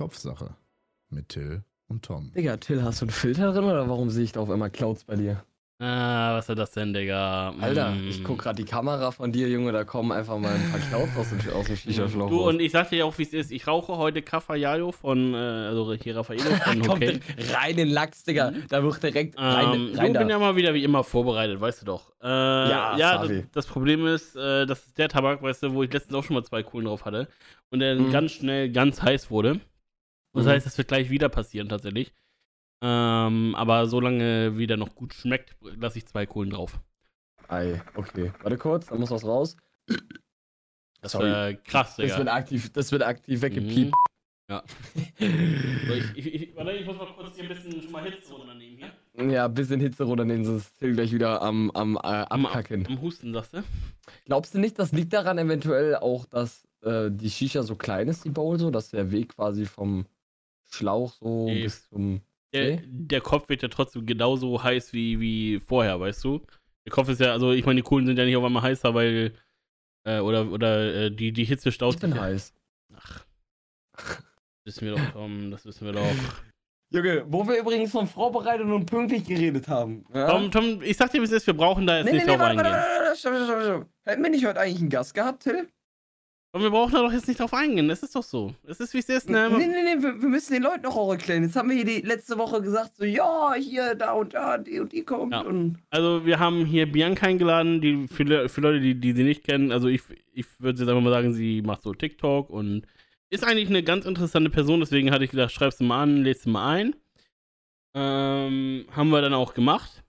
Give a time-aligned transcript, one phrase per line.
[0.00, 0.54] Kopfsache
[1.10, 2.32] mit Till und Tom.
[2.34, 5.04] Digga, Till, hast du einen Filter drin oder warum sehe ich da auf einmal Clouds
[5.04, 5.44] bei dir?
[5.78, 7.54] Ah, was ist das denn, Digga?
[7.60, 8.08] Alter, Mm.
[8.08, 11.16] ich guck gerade die Kamera von dir, Junge, da kommen einfach mal ein paar Clouds
[11.18, 12.48] aus dem, aus dem Shisha-Schlauch Du, raus.
[12.54, 13.50] und ich sag dir auch, wie es ist.
[13.50, 17.20] Ich rauche heute Cafayalo von, äh, also hier Raffaello von Kommt okay.
[17.52, 18.52] rein in Lachs, Digga.
[18.70, 20.20] Da wird direkt rein, Ähm, rein da.
[20.20, 22.10] bin ja mal wieder wie immer vorbereitet, weißt du doch.
[22.22, 25.82] Äh, Ja, ja das, das Problem ist, äh, das ist der Tabak, weißt du, wo
[25.82, 27.26] ich letztens auch schon mal zwei Kohlen drauf hatte
[27.70, 28.10] und der Mhm.
[28.10, 29.60] ganz schnell ganz heiß wurde.
[30.32, 30.50] Das Mhm.
[30.50, 32.12] heißt, das wird gleich wieder passieren tatsächlich.
[32.82, 36.80] Ähm, aber solange wie der noch gut schmeckt, lasse ich zwei Kohlen drauf.
[37.48, 38.32] Ei, okay.
[38.42, 39.56] Warte kurz, da muss was raus.
[41.02, 41.26] Das Sorry.
[41.30, 42.18] wäre krass, Das Digga.
[42.18, 43.92] wird aktiv, das wird aktiv weggepiept.
[44.48, 44.62] Ja.
[45.18, 48.32] So, ich, ich, ich, warte, ich muss mal kurz hier ein bisschen schon mal Hitze
[48.34, 48.76] runternehmen
[49.14, 49.30] hier.
[49.32, 52.86] Ja, bisschen Hitze runternehmen, sonst Till gleich wieder am, am äh, Am, Abkacken.
[52.86, 53.62] am Husten, sagst du?
[54.24, 58.24] Glaubst du nicht, das liegt daran eventuell auch, dass äh, die Shisha so klein ist,
[58.24, 60.06] die Bowl so, dass der Weg quasi vom
[60.70, 61.62] Schlauch so Nee.
[61.64, 62.20] bis zum...
[62.52, 62.82] Der, Okay.
[62.84, 66.40] der Kopf wird ja trotzdem genauso heiß wie, wie vorher, weißt du?
[66.84, 68.92] Der Kopf ist ja, also ich meine, die Kohlen sind ja nicht auf einmal heißer,
[68.92, 69.34] weil,
[70.04, 72.24] äh, oder, oder äh, die, die Hitze staut Ich bin sich ja.
[72.24, 72.54] heiß.
[72.96, 73.24] Ach.
[73.94, 74.16] Das
[74.64, 76.02] wissen wir doch, Tom, das wissen wir doch.
[76.92, 80.04] Junge, wo wir übrigens von vorbereitet und pünktlich geredet haben.
[80.12, 80.28] Ja?
[80.28, 82.26] Tom, Tom, ich sag dir, wie es ist, wir brauchen da jetzt nee, nee, nicht
[82.26, 82.72] nee, drauf warte, eingehen.
[82.72, 83.86] warte, warte, stopp, stopp, stopp, stopp.
[84.04, 85.68] Hätten wir nicht heute eigentlich einen Gast gehabt, Till?
[86.52, 88.52] Tom, wir brauchen da doch jetzt nicht drauf eingehen, das ist doch so.
[88.66, 89.48] Es ist, wie es ist, ne?
[89.50, 91.44] Nee, nee, nee, wir, wir müssen den Leuten noch auch erklären.
[91.44, 94.80] Jetzt haben wir hier die letzte Woche gesagt, so, ja, hier, da und da, die
[94.80, 95.42] und die kommt Ja.
[95.42, 95.78] und.
[95.90, 99.70] Also wir haben hier Bianca eingeladen, die für, für Leute, die, die sie nicht kennen,
[99.70, 102.84] also ich, ich würde jetzt einfach mal sagen, sie macht so TikTok und
[103.28, 106.46] ist eigentlich eine ganz interessante Person, deswegen hatte ich gedacht, schreibst du mal an, lädst
[106.46, 106.96] du mal ein.
[107.94, 110.02] Ähm, haben wir dann auch gemacht.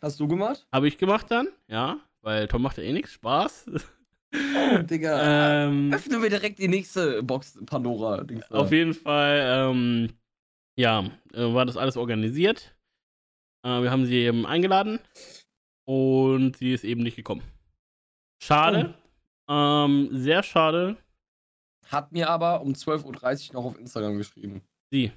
[0.00, 0.66] Hast du gemacht?
[0.72, 3.66] Habe ich gemacht dann, ja, weil Tom macht ja eh nichts, Spaß.
[4.34, 5.66] Oh, Digga.
[5.66, 8.24] ähm, Öffnen wir direkt die nächste Box Pandora.
[8.24, 8.58] Dings da.
[8.58, 10.10] auf jeden Fall, ähm,
[10.78, 11.04] ja,
[11.34, 12.74] äh, war das alles organisiert.
[13.64, 15.00] Äh, wir haben sie eben eingeladen
[15.86, 17.42] und sie ist eben nicht gekommen.
[18.42, 18.94] Schade.
[19.48, 20.96] Ähm, sehr schade.
[21.88, 24.62] Hat mir aber um 12.30 Uhr noch auf Instagram geschrieben.
[24.90, 25.12] Sie.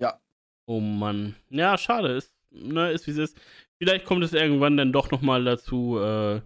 [0.00, 0.20] Ja.
[0.66, 1.36] Oh Mann.
[1.50, 2.16] Ja, schade.
[2.16, 3.40] Ist, ne, ist wie es ist.
[3.80, 5.98] Vielleicht kommt es irgendwann dann doch nochmal dazu.
[5.98, 6.40] Äh,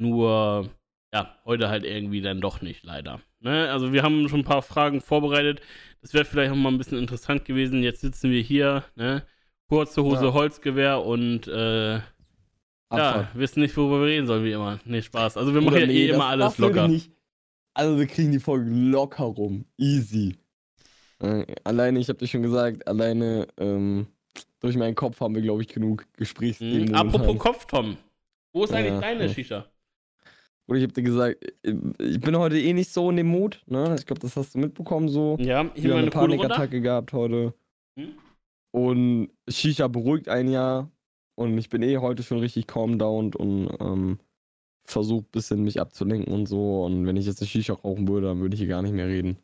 [0.00, 0.68] nur,
[1.12, 3.20] ja, heute halt irgendwie dann doch nicht, leider.
[3.40, 3.70] Ne?
[3.70, 5.60] Also wir haben schon ein paar Fragen vorbereitet.
[6.02, 7.82] Das wäre vielleicht auch mal ein bisschen interessant gewesen.
[7.82, 9.24] Jetzt sitzen wir hier, ne?
[9.68, 10.32] Kurze Hose, Ja.
[10.32, 11.96] Holzgewehr und äh,
[12.90, 14.80] ja, wissen nicht, worüber wir reden sollen, wie immer.
[14.84, 15.36] Nee, Spaß.
[15.36, 16.88] Also wir machen ja nee, eh immer alles locker.
[16.88, 17.10] Nicht.
[17.74, 19.66] Also wir kriegen die Folge locker rum.
[19.76, 20.36] Easy.
[21.20, 24.06] Äh, alleine, ich habe dir schon gesagt, alleine ähm,
[24.60, 26.88] durch meinen Kopf haben wir, glaube ich, genug Gesprächsthemen.
[26.88, 26.94] Mhm.
[26.94, 27.96] Apropos Kopf, Tom.
[28.52, 29.32] Wo ist Ja, eigentlich deine ja.
[29.32, 29.66] Shisha?
[30.68, 33.62] Oder ich habe dir gesagt, äh, ich bin heute eh nicht so in dem Mut.
[33.66, 33.96] Ne?
[33.98, 35.36] Ich glaube, das hast du mitbekommen so.
[35.40, 36.10] Ja, Ich habe eine.
[36.10, 37.54] Panikattacke gehabt heute.
[37.98, 38.08] Hm?
[38.70, 40.90] Und Shisha beruhigt ein Jahr.
[41.34, 44.18] Und ich bin eh heute schon richtig calm down und ähm,
[44.84, 46.84] versuche ein bisschen mich abzulenken und so.
[46.84, 49.06] Und wenn ich jetzt eine Shisha rauchen würde, dann würde ich hier gar nicht mehr
[49.06, 49.38] reden.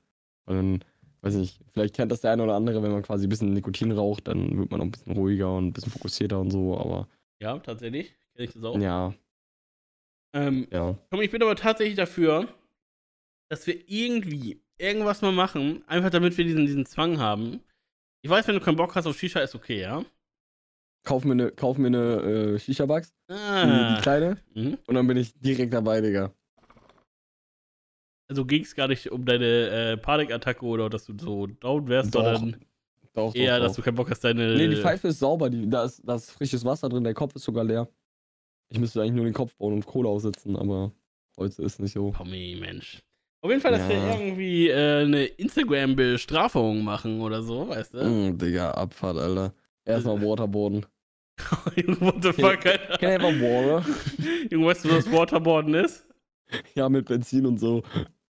[0.44, 0.84] Weil dann,
[1.22, 3.92] weiß nicht, vielleicht kennt das der eine oder andere, wenn man quasi ein bisschen Nikotin
[3.92, 6.76] raucht, dann wird man auch ein bisschen ruhiger und ein bisschen fokussierter und so.
[6.76, 7.06] Aber
[7.40, 8.12] Ja, tatsächlich.
[8.34, 8.78] Kenne ich das auch.
[8.78, 9.14] ja,
[10.34, 10.98] Ähm, ja.
[11.10, 12.48] komm, ich bin aber tatsächlich dafür,
[13.48, 17.60] dass wir irgendwie irgendwas mal machen, einfach damit wir diesen, diesen Zwang haben.
[18.22, 20.04] Ich weiß, wenn du keinen Bock hast auf Shisha, ist okay, ja?
[21.04, 23.94] Kauf mir eine, kauf mir eine äh, Shisha-Box, die, Ah.
[23.96, 24.78] die kleine, Mhm.
[24.86, 26.32] und dann bin ich direkt dabei, Digga.
[28.28, 29.44] Also ging es gar nicht um deine
[29.92, 32.52] äh, Panikattacke oder dass du so down wärst, Doch, sondern
[33.12, 34.56] Doch, doch, eher, dass du keinen Bock hast, deine.
[34.56, 37.36] Nee, die Pfeife ist sauber, die, da, ist, da ist frisches Wasser drin, der Kopf
[37.36, 37.86] ist sogar leer.
[38.74, 40.90] Ich müsste eigentlich nur den Kopf bauen und Kohle aussitzen, aber
[41.38, 42.10] heute ist nicht so.
[42.10, 43.04] Tommy, Mensch.
[43.40, 44.18] Auf jeden Fall, dass wir Ja.
[44.18, 48.04] irgendwie äh, eine Instagram-Bestrafung machen oder so, weißt du?
[48.04, 49.54] Mm, Digga, Abfahrt, Alter.
[49.84, 50.86] Erstmal Waterboarden.
[52.00, 52.98] What the fuck, Alter?
[52.98, 53.86] Can I have a water?
[54.50, 56.04] Junge, weißt du, was Waterboarden ist?
[56.74, 57.82] Ja, mit Benzin und so.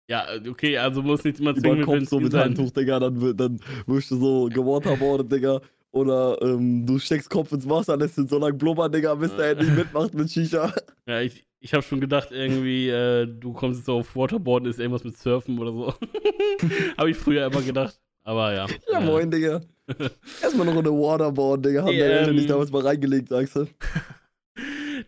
[0.10, 2.34] Ja, okay, also muss nicht immer zwingend den Kopf so Benzin mit.
[2.34, 5.62] Handtuch, Digga, dann, dann wirst du so gewaterboardet, Digga.
[5.94, 9.52] Oder ähm, du steckst Kopf ins Wasser, lässt ihn so lang blubbern, Digga, bis der
[9.52, 10.74] endlich mitmacht mit Shisha.
[11.06, 14.80] Ja, ich, ich habe schon gedacht, irgendwie, äh, du kommst jetzt so auf Waterboarden, ist
[14.80, 15.94] irgendwas mit Surfen oder so.
[16.98, 18.00] habe ich früher immer gedacht.
[18.24, 18.66] Aber ja.
[18.92, 19.62] Ja, moin, Digga.
[20.42, 21.82] Erstmal noch eine Waterboard, Digga.
[21.82, 23.68] Haben Nee, deine Eltern ähm, nicht damals mal reingelegt, sagst du?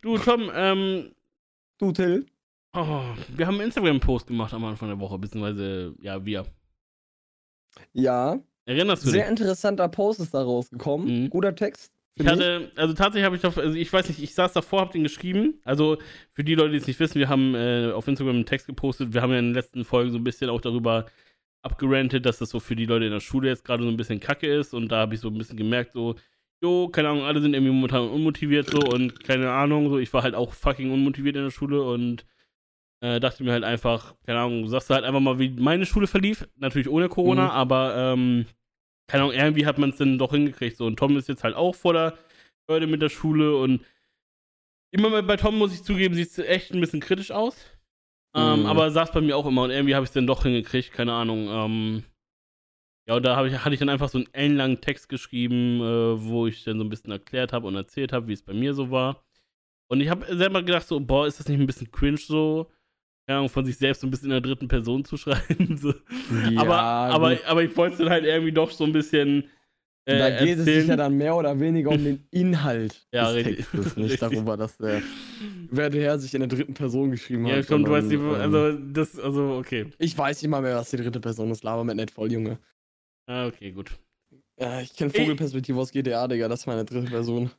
[0.01, 1.11] Du, Tom, ähm,
[1.79, 2.25] Du, Till?
[2.73, 3.01] oh,
[3.35, 6.45] wir haben einen Instagram-Post gemacht am Anfang der Woche, beziehungsweise, ja, wir.
[7.93, 9.29] Ja, Erinnerst du sehr dich?
[9.29, 11.23] interessanter Post ist da rausgekommen.
[11.23, 11.29] Mhm.
[11.29, 11.91] Guter Text.
[12.17, 14.91] Ich hatte, also tatsächlich habe ich doch, also ich weiß nicht, ich saß davor, hab
[14.91, 15.59] den geschrieben.
[15.65, 15.97] Also
[16.31, 19.13] für die Leute, die es nicht wissen, wir haben äh, auf Instagram einen Text gepostet.
[19.13, 21.07] Wir haben ja in den letzten Folgen so ein bisschen auch darüber
[21.61, 24.21] abgerantet, dass das so für die Leute in der Schule jetzt gerade so ein bisschen
[24.21, 24.73] kacke ist.
[24.73, 26.15] Und da habe ich so ein bisschen gemerkt, so,
[26.61, 30.23] jo, keine Ahnung, alle sind irgendwie momentan unmotiviert so und keine Ahnung, so, ich war
[30.23, 32.25] halt auch fucking unmotiviert in der Schule und
[33.05, 36.07] äh, dachte mir halt einfach, keine Ahnung, sagst du halt einfach mal, wie meine Schule
[36.07, 36.47] verlief.
[36.57, 37.51] Natürlich ohne Corona, Mhm.
[37.51, 38.45] aber ähm,
[39.07, 40.77] keine Ahnung, irgendwie hat man es dann doch hingekriegt.
[40.77, 42.17] So, und Tom ist jetzt halt auch vor der
[42.69, 43.81] Leute mit der Schule und
[44.91, 47.55] immer mal bei Tom muss ich zugeben, sieht es echt ein bisschen kritisch aus.
[48.35, 48.65] Ähm, Mhm.
[48.65, 51.13] aber saß bei mir auch immer und irgendwie habe ich es dann doch hingekriegt, keine
[51.13, 51.47] Ahnung.
[51.49, 52.03] Ähm,
[53.07, 56.47] ja, und da ich, hatte ich dann einfach so einen ellenlangen Text geschrieben, äh, wo
[56.47, 58.89] ich dann so ein bisschen erklärt habe und erzählt habe, wie es bei mir so
[58.89, 59.23] war.
[59.87, 62.71] Und ich habe selber gedacht, so, boah, ist das nicht ein bisschen cringe so?
[63.27, 65.77] Ahnung, von sich selbst so ein bisschen in der dritten Person zu schreiben.
[65.81, 65.93] So.
[66.51, 69.45] Ja, aber, aber, aber ich wollte es dann halt irgendwie doch so ein bisschen.
[70.07, 70.87] Äh, da geht es sich erzählen.
[70.89, 73.55] ja dann mehr oder weniger um den Inhalt Ja, des richtig.
[73.57, 74.19] Textes, nicht Richtig.
[74.19, 75.01] darüber, dass der
[75.71, 77.65] wer der Herr sich in der dritten Person geschrieben Ja, hat.
[77.65, 79.87] stimmt, du weißt nicht, ähm, also das, also okay.
[79.97, 81.63] ich weiß nicht mal mehr, was die dritte Person ist.
[81.63, 82.59] Laber mit nicht voll, Junge.
[83.27, 83.97] Ah, okay, gut.
[84.59, 86.47] Ja, ich kenne Vogelperspektive aus GTA, Digga.
[86.47, 87.49] Das ist meine dritte Person.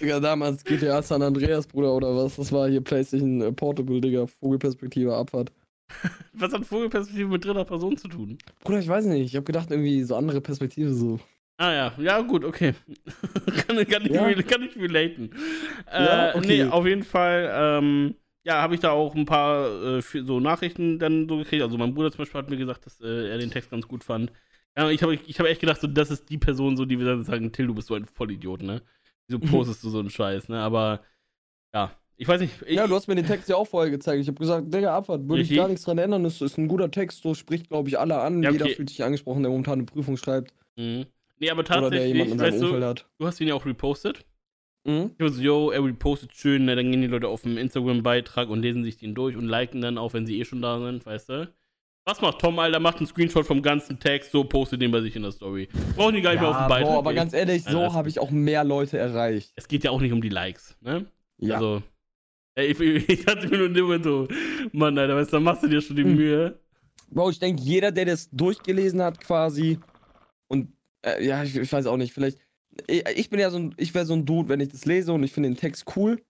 [0.00, 2.36] Digga, damals GTA San Andreas, Bruder, oder was?
[2.36, 4.26] Das war hier PlayStation äh, Portable, Digga.
[4.26, 5.52] Vogelperspektive, Abfahrt.
[6.34, 8.38] Was hat Vogelperspektive mit dritter Person zu tun?
[8.62, 9.24] Bruder, ich weiß nicht.
[9.26, 11.18] Ich hab gedacht, irgendwie so andere Perspektive so.
[11.56, 12.74] Ah ja, ja gut, okay.
[13.66, 14.24] kann, kann, ich, Ja.
[14.26, 15.30] rel- kann ich relaten.
[15.90, 16.46] Äh, Ja, okay.
[16.46, 20.98] Nee, auf jeden Fall, ähm, ja, habe ich da auch ein paar äh, so Nachrichten
[20.98, 21.62] dann so gekriegt.
[21.62, 24.04] Also mein Bruder zum Beispiel hat mir gesagt, dass äh, er den Text ganz gut
[24.04, 24.30] fand.
[24.76, 27.06] Ja, ich habe ich hab echt gedacht, so, das ist die Person, so, die wir
[27.06, 28.82] dann sagen, Till, du bist so ein Vollidiot, ne?
[29.28, 29.50] Wieso Mhm.
[29.50, 30.58] postest du so einen Scheiß, ne?
[30.60, 31.00] Aber
[31.74, 32.54] ja, ich weiß nicht.
[32.66, 34.20] Ich, Ja, du hast mir den Text ja auch vorher gezeigt.
[34.20, 36.24] Ich habe gesagt, Digga, Abfahrt, würde ich gar nichts dran ändern.
[36.24, 38.42] Es ist ein guter Text, so spricht, glaube ich, alle an.
[38.42, 38.74] Ja, Jeder okay.
[38.74, 40.52] fühlt sich angesprochen, der momentan eine Prüfung schreibt.
[40.76, 41.06] Mhm.
[41.38, 43.06] Nee, aber tatsächlich, weißt du, hat.
[43.18, 44.24] du hast ihn ja auch repostet.
[44.84, 45.12] Mhm.
[45.16, 48.48] Ich war so, yo, er repostet schön, ne, dann gehen die Leute auf den Instagram-Beitrag
[48.48, 51.04] und lesen sich den durch und liken dann auch, wenn sie eh schon da sind,
[51.06, 51.52] weißt du?
[52.08, 52.80] Was macht Tom, Alter?
[52.80, 55.68] Macht einen Screenshot vom ganzen Text, so postet den bei sich in der Story.
[55.94, 56.90] Brauchen die gar nicht mehr auf den Beitrag.
[56.90, 59.52] boah, aber ganz ehrlich, Ja, so habe ich auch mehr Leute erreicht.
[59.56, 61.04] es geht ja auch nicht um die Likes, ne?
[61.36, 61.56] Ja.
[61.56, 61.82] Also,
[62.54, 64.26] ey, ich, ich dachte mir nur Moment so,
[64.72, 66.16] Mann, Alter, weißt du, dann machst du dir schon die Hm.
[66.16, 66.58] Mühe.
[67.10, 69.78] Bro, ich denke, jeder, der das durchgelesen hat, quasi,
[70.46, 70.72] und
[71.02, 72.38] äh, ja, ich, ich weiß auch nicht, vielleicht.
[72.86, 75.12] Ich, ich bin ja so ein, ich wäre so ein Dude, wenn ich das lese
[75.12, 76.22] und ich finde den Text cool,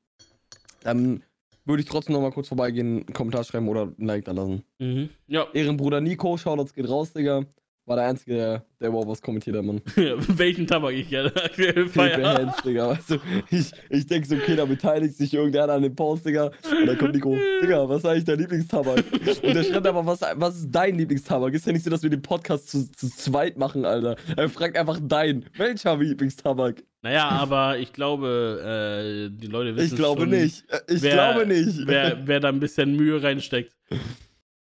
[0.83, 1.23] dann
[1.69, 4.63] würde ich trotzdem nochmal kurz vorbeigehen, einen Kommentar schreiben oder ein Like da lassen.
[4.79, 5.11] Mhm.
[5.27, 7.45] Ja, Ehrenbruder Nico, Shoutouts geht raus, Digga.
[7.85, 9.81] War der Einzige, der, der überhaupt was kommentiert hat, Mann.
[9.97, 12.35] welchen Tabak ich ja aktuell Philipp feier.
[12.35, 12.91] Hands, Digga.
[12.91, 13.17] Weißt du,
[13.51, 16.51] ich, ich denke so, okay, da beteiligt sich irgendwer an dem Post, Digga.
[16.71, 19.05] Und dann kommt Nico, Digga, was ist eigentlich dein Lieblingstabak?
[19.43, 21.55] Und der schreibt aber, was, was ist dein Lieblingstabak?
[21.55, 24.17] Ist ja nicht so, dass wir den Podcast zu, zu zweit machen, Alter.
[24.37, 25.47] Er fragt einfach dein.
[25.57, 26.83] Welcher Lieblingstabak?
[27.03, 30.65] Naja, aber ich glaube, äh, die Leute wissen Ich glaube schon, nicht.
[30.89, 31.87] Ich wer- glaube nicht.
[31.87, 33.77] wer, wer da ein bisschen Mühe reinsteckt.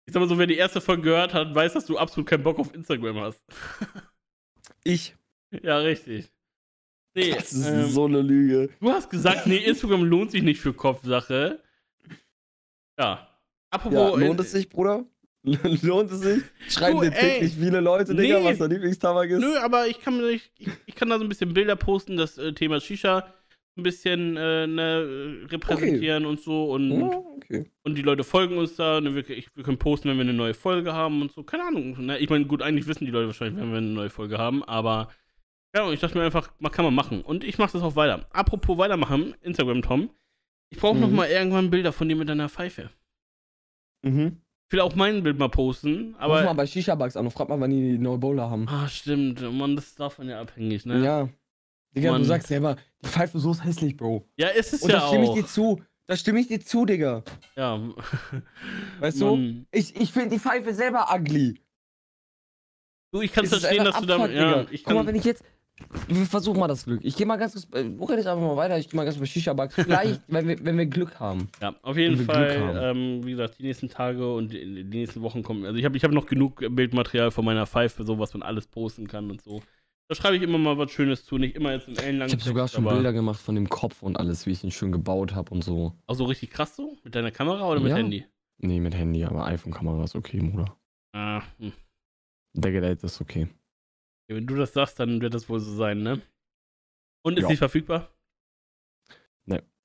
[0.05, 2.43] Ich sag mal so, wer die erste Folge gehört hat, weiß, dass du absolut keinen
[2.43, 3.41] Bock auf Instagram hast.
[4.83, 5.13] Ich.
[5.61, 6.31] ja, richtig.
[7.13, 8.69] Nee, Das ist ähm, so eine Lüge.
[8.79, 11.61] du hast gesagt, nee, Instagram lohnt sich nicht für Kopfsache.
[12.97, 13.27] Ja.
[13.71, 14.19] Apropos.
[14.19, 15.05] Ja, lohnt es sich, Bruder?
[15.83, 16.43] lohnt es sich?
[16.69, 18.45] Schreiben dir täglich viele Leute, Digga, Nee.
[18.45, 19.39] was dein Lieblingstabak ist?
[19.39, 20.51] Nö, aber ich kann, ich,
[20.85, 23.33] ich kann da so ein bisschen Bilder posten, das äh, Thema Shisha
[23.77, 26.71] ein bisschen äh, ne, repräsentieren und so.
[26.73, 27.69] Und, Ja, okay.
[27.83, 28.99] und die Leute folgen uns da.
[28.99, 31.43] Ne, wir, ich, wir können posten, wenn wir eine neue Folge haben und so.
[31.43, 32.05] Keine Ahnung.
[32.05, 32.17] Ne?
[32.19, 35.09] Ich meine, gut, eigentlich wissen die Leute wahrscheinlich, wenn wir eine neue Folge haben, aber
[35.73, 37.21] ja, ich dachte mir einfach, man kann man machen.
[37.21, 38.27] Und ich mache das auch weiter.
[38.31, 40.09] Apropos weitermachen, Instagram Tom.
[40.71, 41.01] Ich brauche Mhm.
[41.01, 42.89] noch mal irgendwann Bilder von dir mit deiner Pfeife.
[44.01, 44.41] Mhm.
[44.69, 46.53] Ich will auch mein Bild mal posten, Ruf mal aber.
[46.53, 48.67] bei Shisha-Bugs an und frag mal, wann die die neue Bowler haben.
[48.69, 49.41] Ah, stimmt.
[49.51, 51.03] Mann, das ist davon ja abhängig, ne?
[51.03, 51.29] Ja.
[51.95, 52.21] Digga, Mann.
[52.21, 54.27] du sagst selber, die Pfeife so ist hässlich, Bro.
[54.37, 55.35] Ja, ist es Und ja da stimme ich auch.
[55.35, 55.81] dir zu.
[56.05, 57.23] Da stimme ich dir zu, Digga.
[57.55, 57.79] Ja.
[58.99, 59.25] Weißt du?
[59.35, 59.65] Mann.
[59.71, 61.59] Ich, ich finde die Pfeife selber ugly.
[63.11, 64.31] Du, ich kann verstehen, dass einfach du damit.
[64.35, 65.43] Ja, ich Guck mal, wenn ich jetzt.
[66.07, 66.99] Wir versuchen mal das Glück.
[67.03, 67.67] Ich gehe mal ganz kurz.
[67.73, 68.77] Rede ich einfach mal weiter?
[68.77, 69.75] Ich gehe mal ganz kurz bei Shisha-Bugs.
[69.75, 71.49] Vielleicht, wenn, wir, wenn wir Glück haben.
[71.61, 75.43] Ja, auf jeden Fall, ähm, wie gesagt, die nächsten Tage und die, die nächsten Wochen
[75.43, 75.65] kommen.
[75.65, 78.67] Also ich habe ich hab noch genug Bildmaterial von meiner Pfeife, so was man alles
[78.67, 79.61] posten kann und so.
[80.09, 82.43] Da schreibe ich immer mal was Schönes zu, nicht immer jetzt in ellenlangen Ich habe
[82.43, 85.51] sogar schon Bilder gemacht von dem Kopf und alles, wie ich ihn schön gebaut habe
[85.51, 85.93] und so.
[86.07, 86.97] Auch so richtig krass so?
[87.03, 87.97] Mit deiner Kamera oder mit Ja.
[87.97, 88.25] Handy?
[88.57, 90.75] Nee, mit Handy, aber iPhone-Kamera ist okay, Bruder.
[91.13, 91.73] Ah, hm.
[92.53, 93.47] Der Gerät ist okay.
[94.29, 96.21] Ja, Wenn du das sagst, dann wird das wohl so sein, ne?
[97.25, 97.49] Und ist Ja.
[97.49, 98.13] sie verfügbar?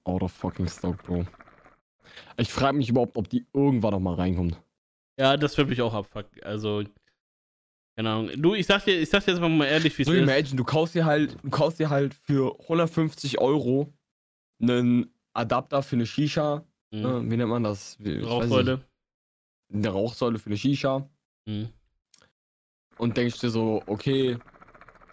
[0.06, 1.24] Out of fucking stock, Bro.
[2.36, 4.60] Ich frage mich überhaupt, ob die irgendwann noch mal reinkommt.
[5.18, 6.26] Ja, das wird mich auch abfuck.
[6.42, 6.84] Also,
[7.96, 8.30] keine Ahnung.
[8.36, 10.20] Du, ich sag dir, ich sag dir jetzt mal ehrlich, wie es So ist.
[10.20, 13.94] imagine, du kaufst dir halt, du kaufst dir halt für 150 Euro
[14.60, 16.66] einen Adapter für eine Shisha.
[16.92, 17.00] Mhm.
[17.00, 17.96] Ne, wie nennt man das?
[17.98, 18.74] Wie- Rauchsäule.
[18.76, 18.86] nicht.
[19.72, 21.08] Eine Rauchsäule für eine Shisha.
[21.48, 21.70] Mhm.
[22.98, 24.38] Und denkst dir so, okay,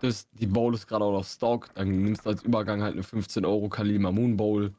[0.02, 3.04] das, die Bowl ist gerade out of stock, dann nimmst du als Übergang halt eine
[3.04, 4.74] 15 Euro Kalima Moon Bowl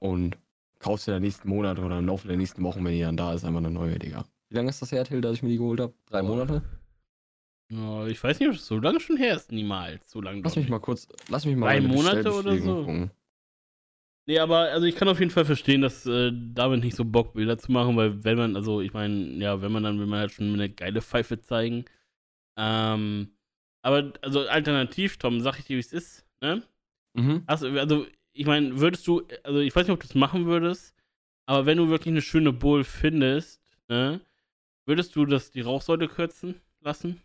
[0.00, 0.36] und
[0.78, 3.32] kaufst dir den nächsten Monat oder im Laufe der nächsten Wochen, wenn die dann da
[3.34, 4.24] ist, einfach eine neue, Digga.
[4.50, 5.94] Wie lange ist das her, Till, dass ich mir die geholt habe?
[6.06, 6.22] Drei.
[6.22, 6.62] Monate?
[7.70, 9.52] Ja, ich weiß nicht, ob es so lange schon her ist.
[9.52, 10.10] Niemals.
[10.10, 10.40] So lange.
[10.42, 10.70] Lass mich nicht.
[10.70, 12.76] mal kurz, lass mich mal Drei Monate oder so?
[12.76, 13.10] gucken.
[14.26, 17.32] Nee, aber also ich kann auf jeden Fall verstehen, dass äh, David nicht so Bock
[17.32, 20.20] Bilder zu machen, weil wenn man, also ich meine, ja, wenn man dann will man
[20.20, 21.86] halt schon eine geile Pfeife zeigen.
[22.58, 23.30] Ähm,
[23.82, 26.62] aber also alternativ, Tom, sag ich dir, wie es ist, ne?
[27.14, 27.44] Mhm.
[27.46, 30.94] Hast, also ich meine, würdest du, also ich weiß nicht, ob du es machen würdest,
[31.46, 34.20] aber wenn du wirklich eine schöne Bowl findest, ne,
[34.86, 37.22] würdest du das die Rauchsäule kürzen lassen?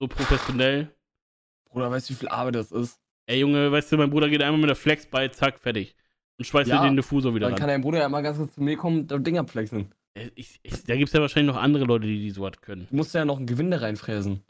[0.00, 0.94] So professionell?
[1.70, 3.00] Bruder, weißt du, wie viel Arbeit das ist?
[3.26, 5.94] Ey Junge, weißt du, mein Bruder geht einmal mit der Flex bei, zack, fertig.
[6.38, 7.58] Und schweißt Ja, dir den Diffusor wieder Dann ran.
[7.58, 9.80] kann dein Bruder ja mal ganz kurz zu mir kommen und das Ding abflexen.
[9.80, 9.97] Äh,
[10.34, 12.86] Ich, ich, da gibt es ja wahrscheinlich noch andere Leute, die, die sowas können.
[12.90, 14.42] Du musst ja noch ein Gewinde reinfräsen,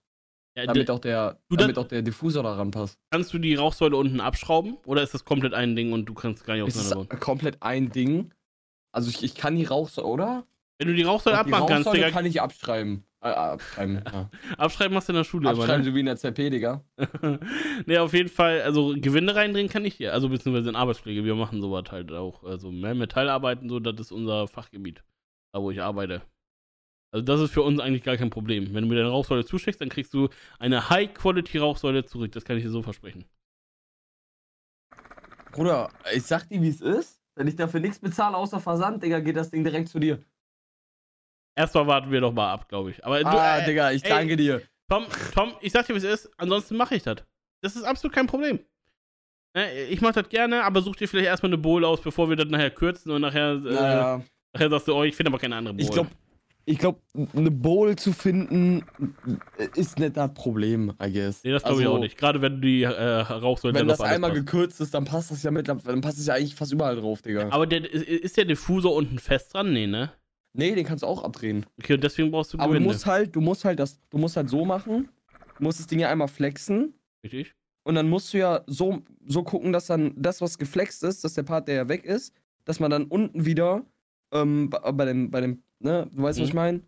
[0.57, 2.99] Ja, damit auch der, damit dann- auch der Diffusor da ranpasst.
[3.11, 4.77] kannst du die Rauchsäule unten abschrauben?
[4.87, 7.21] Oder ist das komplett ein Ding und du kannst gar nicht Es ist auseinanderbauen?
[7.21, 8.33] komplett ein Ding.
[8.93, 10.47] Also ich, ich kann die Rauchsäule, oder?
[10.79, 13.05] Wenn du die Rauchsäule die abmachen kannst, Rauchsäule Digga, kann ich abschreiben.
[13.21, 14.31] Äh, abschreiben, ja.
[14.57, 15.85] abschreiben machst du in der Schule Abschreiben, ne?
[15.91, 16.85] so wie in der ZP, Digga.
[17.87, 20.13] ne, auf jeden Fall, also Gewinde reindrehen kann ich hier.
[20.13, 21.25] Also beziehungsweise in Arbeitspflege.
[21.25, 22.45] Wir machen sowas halt auch.
[22.45, 25.03] Also mehr Metallarbeiten, so, das ist unser Fachgebiet.
[25.53, 26.23] Da wo ich arbeite.
[27.11, 28.75] Also das ist für uns eigentlich gar kein Problem.
[28.75, 30.29] Wenn du mir deine Rauchsäule zuschickst, dann kriegst du
[30.59, 32.33] eine High-Quality-Rauchsäule zurück.
[32.33, 33.25] Das kann ich dir so versprechen.
[35.53, 37.23] Bruder, ich sag dir, wie es ist.
[37.35, 40.23] Wenn ich dafür nichts bezahle außer Versand, Digga, geht das Ding direkt zu dir.
[41.57, 43.05] Erstmal warten wir doch mal ab, glaube ich.
[43.05, 44.11] Aber du, ah, äh, Digga, ich ey.
[44.11, 44.63] danke dir.
[44.89, 46.31] Tom, Tom, ich sag dir, wie es ist.
[46.37, 47.25] Ansonsten mache ich das.
[47.63, 48.61] Das ist absolut kein Problem.
[49.55, 52.37] Ne, Ich mache das gerne, aber such dir vielleicht erstmal eine Bowl aus, bevor wir
[52.37, 54.25] das nachher kürzen und nachher, äh, Naja,
[54.59, 55.83] nachher sagst du, oh, ich finde aber keine andere Bowl.
[55.85, 56.11] ich glaube,
[56.65, 57.01] ich glaub,
[57.35, 58.85] eine Bowl zu finden
[59.75, 61.43] ist nicht das Problem, I guess.
[61.43, 62.19] Nee, das glaube ich Also, auch nicht.
[62.19, 64.45] Gerade wenn du die äh, Rauchsäule Wenn dann das alles einmal passt.
[64.47, 67.23] gekürzt ist, dann passt das ja mit, dann passt es ja eigentlich fast überall drauf,
[67.23, 67.49] Digga.
[67.51, 69.73] Aber der, ist- der Diffusor unten fest dran?
[69.73, 70.13] Nee, ne?
[70.53, 71.65] Nee, den kannst du auch abdrehen.
[71.81, 72.89] Okay, und deswegen brauchst du Aber du Gewinde.
[72.93, 75.09] musst halt, du musst halt das, du musst halt so machen.
[75.57, 76.93] Du musst das Ding ja einmal flexen.
[77.25, 77.55] Richtig?
[77.85, 81.33] Und dann musst du ja so, so gucken, dass dann das, was geflext ist, dass
[81.35, 82.35] der Part, der ja weg ist,
[82.67, 83.87] dass man dann unten wieder
[84.33, 86.49] ähm, bei, dem, bei dem, ne, du weißt, was Mhm.
[86.49, 86.81] ich meine?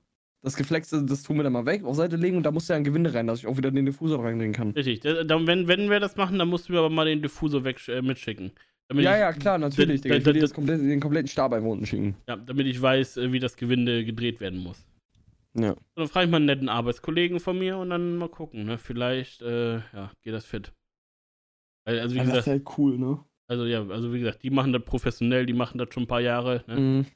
[0.42, 2.73] Das Geflexte, das tun wir dann mal weg, auf Seite legen und da musst du
[2.73, 4.70] ja ein Gewinde rein, dass ich auch wieder den Diffusor reinlegen kann.
[4.70, 5.00] Richtig.
[5.00, 7.62] Da, da, wenn, wenn wir das machen, dann musst du mir aber mal den Diffusor
[7.64, 8.50] weg, äh, mitschicken.
[8.88, 11.85] Damit Ja, ich, ja, klar, natürlich, da- da- da- komplett, den kompletten Stab einfach unten
[11.87, 12.16] schicken.
[12.26, 14.87] Ja, damit ich weiß, äh, wie das Gewinde gedreht werden muss.
[15.54, 15.73] Ja.
[15.73, 18.78] Und dann frage ich mal einen netten Arbeitskollegen von mir und dann mal gucken, ne?
[18.78, 20.73] Vielleicht, äh, ja, geht das fit.
[21.85, 23.18] Also, wie das ist gesagt, halt cool, ne?
[23.49, 26.20] also ja, also wie gesagt, die machen das professionell, die machen das schon ein paar
[26.20, 26.76] Jahre, ne?
[26.76, 27.06] Mhm.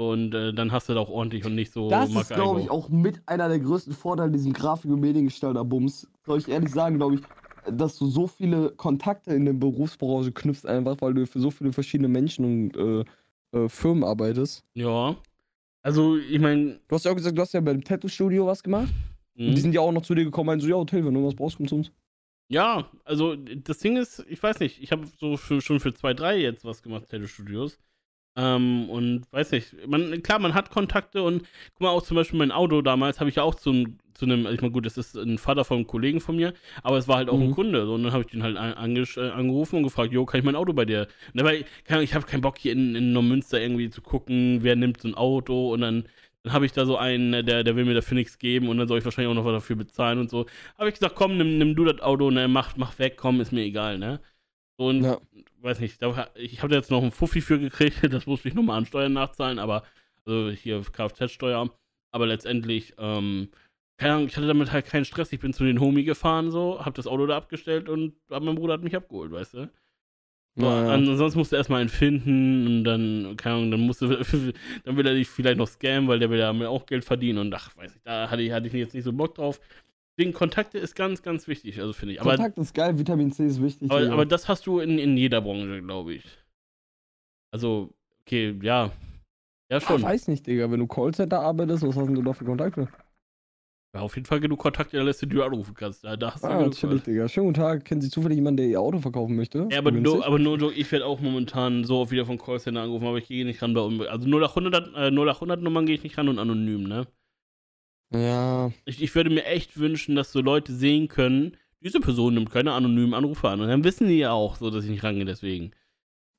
[0.00, 2.70] Und äh, dann hast du das auch ordentlich und nicht so Das ist, glaube ich,
[2.70, 6.08] auch mit einer der größten Vorteile diesem Grafik- und Mediengestalter-Bums.
[6.24, 7.20] Soll ich ehrlich sagen, glaube ich,
[7.70, 11.74] dass du so viele Kontakte in der Berufsbranche knüpfst, einfach weil du für so viele
[11.74, 13.04] verschiedene Menschen und äh,
[13.52, 14.64] äh, Firmen arbeitest.
[14.72, 15.16] Ja.
[15.82, 18.88] Also, ich meine, Du hast ja auch gesagt, du hast ja beim Tattoo-Studio was gemacht.
[19.36, 19.48] hm.
[19.48, 21.12] Und die sind ja auch noch zu dir gekommen und meinen so, ja, Hotel, wenn
[21.12, 21.92] du was brauchst, komm zu uns.
[22.48, 26.14] Ja, also das Ding ist, ich weiß nicht, ich habe so für, schon für zwei,
[26.14, 27.78] drei jetzt was gemacht, Tattoo-Studios.
[28.36, 31.42] Ähm, und weiß nicht, man, klar, man hat Kontakte und
[31.74, 34.24] guck mal, auch zum Beispiel mein Auto damals habe ich ja auch zu, einem- zu
[34.24, 37.08] einem, ich meine, gut, das ist ein Vater von einem Kollegen von mir, aber es
[37.08, 37.54] war halt auch ein Mhm.
[37.54, 37.86] Kunde.
[37.86, 40.54] So, und dann habe ich den halt äh, angerufen und gefragt, jo, kann ich mein
[40.56, 41.08] Auto bei dir?
[41.34, 45.00] Keine Ahnung, ich habe keinen Bock hier in, in Neumünster irgendwie zu gucken, wer nimmt
[45.00, 46.04] so ein Auto und dann,
[46.44, 48.78] dann habe ich da so einen, ne, der, der will mir dafür nichts geben und
[48.78, 50.46] dann soll ich wahrscheinlich auch noch was dafür bezahlen und so.
[50.78, 53.52] Habe ich gesagt, komm, nimm, nimm du das Auto, ne, mach, mach weg, komm, ist
[53.52, 54.20] mir egal, ne?
[54.80, 55.20] Und Ja.
[55.60, 56.00] weiß nicht,
[56.36, 59.12] ich habe da jetzt noch einen Fuffi für gekriegt, das musste ich nochmal an Steuern
[59.12, 59.82] nachzahlen, aber
[60.24, 61.70] also hier Kfz-Steuer.
[62.12, 63.50] Aber letztendlich, ähm,
[63.98, 65.32] keine Ahnung, ich hatte damit halt keinen Stress.
[65.34, 68.72] Ich bin zu den Homie gefahren, so, hab das Auto da abgestellt und mein Bruder
[68.72, 69.70] hat mich abgeholt, weißt du?
[70.56, 74.06] Ja, an- Ansonsten musst du erstmal einen finden und dann, keine Ahnung, dann musst du,
[74.84, 77.38] dann will er dich vielleicht noch scammen, weil der will ja mir auch Geld verdienen
[77.38, 79.60] und ach, weiß ich, da hatte ich, hatte ich jetzt nicht so Bock drauf.
[80.20, 82.20] Deswegen Kontakte ist ganz, ganz wichtig, also finde ich.
[82.20, 83.90] Aber, Kontakt ist geil, Vitamin C ist wichtig.
[83.90, 86.24] aber, aber das hast du in, in jeder Branche, glaube ich.
[87.54, 88.92] Also, okay, ja.
[89.70, 90.02] Ja, ich schon.
[90.02, 92.88] weiß nicht, Digga, wenn du Callcenter arbeitest, was hast denn du da für Kontakte?
[93.94, 96.04] Ja, auf jeden Fall genug Kontakte, da lässt du dir anrufen kannst.
[96.04, 97.26] Da, da hast du Ah, natürlich, Digga.
[97.26, 97.86] Schönen guten Tag.
[97.86, 99.68] Kennen Sie zufällig jemanden, der ihr Auto verkaufen möchte?
[99.70, 102.82] Ja, aber nur, aber nur, so, ich werde auch momentan so oft wieder von Callcenter
[102.82, 106.18] angerufen, aber ich gehe nicht ran bei Also 0800, äh, 0800 Nummern gehe ich nicht
[106.18, 107.06] ran und anonym, ne?
[108.12, 112.50] Ja, Ich, ich würde mir echt wünschen, dass so Leute sehen können, diese Person nimmt
[112.50, 113.60] keine anonymen Anrufe an.
[113.60, 115.72] Und dann wissen die ja auch so, dass ich nicht rangehe, deswegen.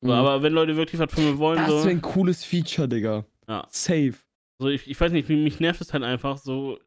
[0.01, 0.11] Mhm.
[0.11, 1.77] Aber wenn Leute wirklich was von mir wollen, das so.
[1.77, 3.25] wäre ein cooles Feature, Digga.
[3.47, 3.65] Ja.
[3.69, 4.13] Safe.
[4.59, 6.77] So, ich, ich weiß nicht, mich nervt es halt einfach so.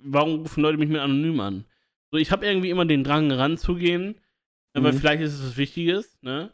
[0.00, 1.64] Warum rufen Leute mich mit anonym an?
[2.10, 4.18] So, ich habe irgendwie immer den Drang ranzugehen,
[4.74, 4.82] mhm.
[4.82, 6.50] weil vielleicht ist es was Wichtiges, ne?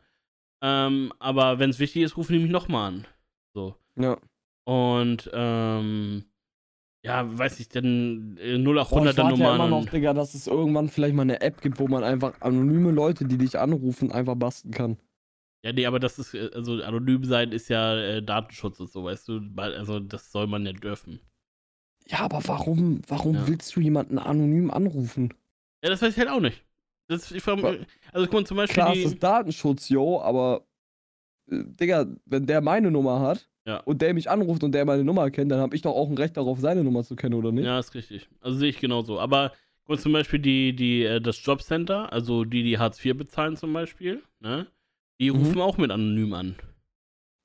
[0.62, 3.07] Ähm, aber wenn es wichtig ist, rufen die mich nochmal an.
[3.53, 3.76] So.
[3.97, 4.19] Ja.
[4.64, 6.25] Und, ähm,
[7.04, 9.38] ja, weiß ich, dann 0800er Nummern.
[9.38, 12.40] Ja immer noch, Digga, dass es irgendwann vielleicht mal eine App gibt, wo man einfach
[12.40, 14.96] anonyme Leute, die dich anrufen, einfach basteln kann.
[15.62, 19.04] Ja, nee, aber das ist, äh, also anonym sein ist ja äh, Datenschutz und so,
[19.04, 21.20] weißt du, also das soll man ja dürfen.
[22.06, 23.49] Ja, aber warum, warum ja.
[23.49, 25.34] willst du jemanden anonym anrufen?
[25.82, 26.64] Ja, das weiß ich halt auch nicht.
[27.08, 28.75] Das, ich frage also guck mal zum Beispiel.
[28.82, 30.66] Klar, die, ist Datenschutz, yo, aber
[31.50, 33.78] äh, Digga, wenn der meine Nummer hat ja.
[33.78, 36.16] und der mich anruft und der meine Nummer kennt, dann habe ich doch auch ein
[36.16, 37.64] Recht darauf, seine Nummer zu kennen, oder nicht?
[37.64, 38.28] Ja, ist richtig.
[38.40, 39.21] Also sehe ich genauso.
[39.21, 39.52] Aber
[39.87, 43.73] mal zum Beispiel die, die, äh, das Jobcenter, also die, die Hartz IV bezahlen zum
[43.73, 44.66] Beispiel, ne?
[45.21, 45.38] Die mhm.
[45.38, 46.56] rufen auch mit anonym an.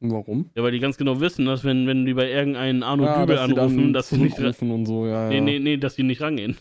[0.01, 0.49] Warum?
[0.55, 3.37] Ja, weil die ganz genau wissen, dass wenn, wenn die bei irgendeinem Arno ja, Dübel
[3.37, 6.57] anrufen, dass sie nicht und so, ja, Nee, nee, nee, dass die nicht rangehen.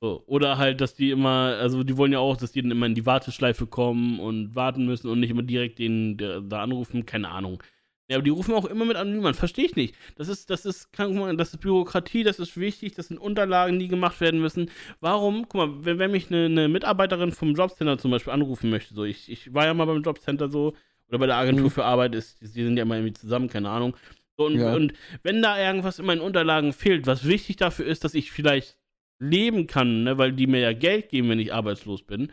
[0.00, 0.22] So.
[0.26, 2.94] Oder halt, dass die immer, also die wollen ja auch, dass die dann immer in
[2.94, 7.62] die Warteschleife kommen und warten müssen und nicht immer direkt den da anrufen, keine Ahnung.
[8.08, 9.94] Ja, aber die rufen auch immer mit anonym an, verstehe ich nicht.
[10.16, 13.88] Das ist, das ist, kann, das ist Bürokratie, das ist wichtig, das sind Unterlagen, die
[13.88, 14.70] gemacht werden müssen.
[15.00, 18.92] Warum, guck mal, wenn, wenn mich eine, eine Mitarbeiterin vom Jobcenter zum Beispiel anrufen möchte,
[18.92, 20.74] so, ich, ich war ja mal beim Jobcenter so,
[21.08, 21.70] oder bei der Agentur mhm.
[21.70, 23.96] für Arbeit, ist, die sind ja immer irgendwie zusammen, keine Ahnung.
[24.36, 24.74] So, und, ja.
[24.74, 24.92] und
[25.22, 28.76] wenn da irgendwas in meinen Unterlagen fehlt, was wichtig dafür ist, dass ich vielleicht
[29.18, 32.32] leben kann, ne, weil die mir ja Geld geben, wenn ich arbeitslos bin.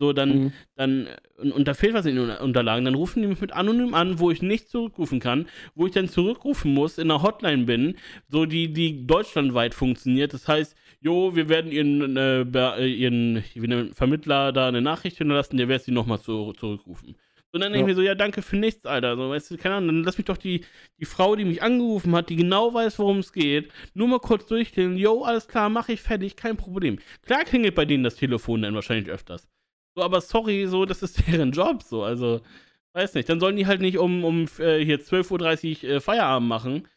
[0.00, 0.52] So, dann, mhm.
[0.76, 3.92] dann, und, und, da fehlt was in den Unterlagen, dann rufen die mich mit anonym
[3.92, 7.96] an, wo ich nicht zurückrufen kann, wo ich dann zurückrufen muss, in einer Hotline bin,
[8.26, 10.32] so die, die deutschlandweit funktioniert.
[10.32, 15.68] Das heißt, jo, wir werden ihren, äh, ihren, ihren Vermittler da eine Nachricht hinterlassen, der
[15.68, 17.14] wird sie nochmal zu, zurückrufen.
[17.52, 19.16] Und dann denke ich mir so, ja, danke für nichts, Alter.
[19.16, 20.64] So, weißt du, keine Ahnung, dann lass mich doch die,
[20.98, 24.46] die Frau, die mich angerufen hat, die genau weiß, worum es geht, nur mal kurz
[24.46, 26.98] durchklingen, yo, alles klar, mache ich fertig, kein Problem.
[27.22, 29.48] Klar klingelt bei denen das Telefon dann wahrscheinlich öfters.
[29.94, 32.40] So, aber sorry, so, das ist deren Job, so, also,
[32.92, 33.28] weiß nicht.
[33.28, 36.88] Dann sollen die halt nicht um, um äh, hier 12.30 Uhr äh, Feierabend machen,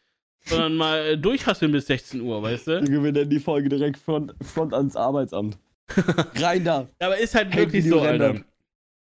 [0.44, 2.88] sondern mal äh, durchhasseln bis 16 Uhr, weißt du?
[2.88, 5.58] Wir nennen die Folge direkt Front, Front ans Arbeitsamt.
[6.36, 6.88] Rein da.
[6.98, 8.40] Aber ist halt wirklich so, Alter.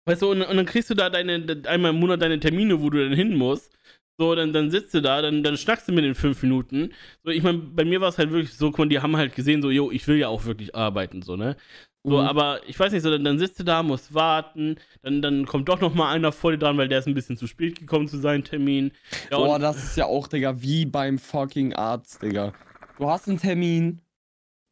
[0.06, 2.88] Weißt du, und, und, dann kriegst du da deine, einmal im Monat deine Termine, wo
[2.88, 3.76] du dann hin musst.
[4.20, 6.92] So, dann, dann sitzt du da, dann, dann schnackst du mit den fünf Minuten.
[7.22, 9.70] So, ich meine, bei mir war es halt wirklich so, die haben halt gesehen, so,
[9.70, 11.56] yo, ich will ja auch wirklich arbeiten, so, ne?
[12.04, 12.26] So, mhm.
[12.26, 15.68] aber ich weiß nicht, so, dann, dann sitzt du da, musst warten, dann, dann kommt
[15.68, 18.08] doch noch mal einer vor dir dran, weil der ist ein bisschen zu spät gekommen
[18.08, 18.92] zu seinem Termin.
[19.30, 22.52] Ja, Boah, das ist ja auch, Digga, wie beim fucking Arzt, Digga.
[22.98, 24.00] Du hast einen Termin,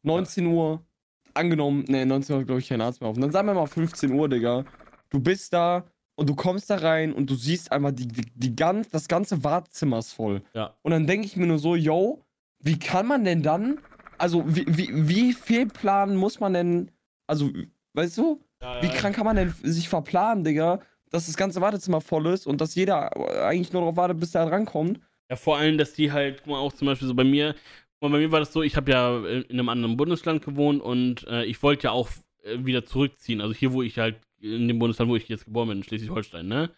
[0.03, 0.51] 19 ja.
[0.51, 0.85] Uhr,
[1.33, 3.15] angenommen, ne, 19 Uhr glaube ich kein Arzt mehr auf.
[3.15, 4.65] Und dann sagen wir mal 15 Uhr, Digga
[5.09, 5.85] du bist da
[6.15, 9.43] und du kommst da rein und du siehst einfach, die, die, die ganz, das ganze
[9.43, 10.41] Wartezimmer ist voll.
[10.53, 10.73] Ja.
[10.81, 12.23] Und dann denke ich mir nur so, yo,
[12.59, 13.79] wie kann man denn dann,
[14.17, 16.91] also wie, wie, wie viel planen muss man denn,
[17.27, 17.51] also,
[17.93, 22.01] weißt du, ja, wie krank kann man denn sich verplanen, Digga, dass das ganze Wartezimmer
[22.01, 24.99] voll ist und dass jeder eigentlich nur darauf wartet, bis der rankommt?
[25.29, 27.55] Ja, vor allem, dass die halt, guck mal, auch zum Beispiel so bei mir,
[27.99, 31.45] bei mir war das so, ich habe ja in einem anderen Bundesland gewohnt und äh,
[31.45, 32.09] ich wollte ja auch
[32.43, 33.41] äh, wieder zurückziehen.
[33.41, 36.47] Also hier, wo ich halt in dem Bundesland, wo ich jetzt geboren bin, in Schleswig-Holstein,
[36.47, 36.71] ne?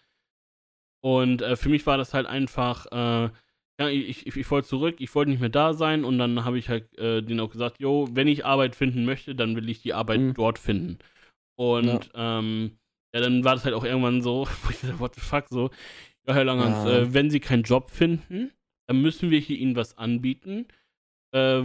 [1.01, 3.29] Und äh, für mich war das halt einfach, äh,
[3.79, 6.59] ja, ich, ich, ich wollte zurück, ich wollte nicht mehr da sein und dann habe
[6.59, 9.81] ich halt äh, denen auch gesagt, yo, wenn ich Arbeit finden möchte, dann will ich
[9.81, 10.33] die Arbeit mhm.
[10.33, 10.99] dort finden.
[11.55, 12.39] Und ja.
[12.39, 12.77] Ähm,
[13.13, 15.69] ja, dann war das halt auch irgendwann so, wo ich dachte, what the fuck, so,
[16.27, 16.99] ja, Herr Langhans, ja.
[16.99, 18.51] Äh, wenn Sie keinen Job finden,
[18.87, 20.67] dann müssen wir hier Ihnen was anbieten
[21.31, 21.61] äh,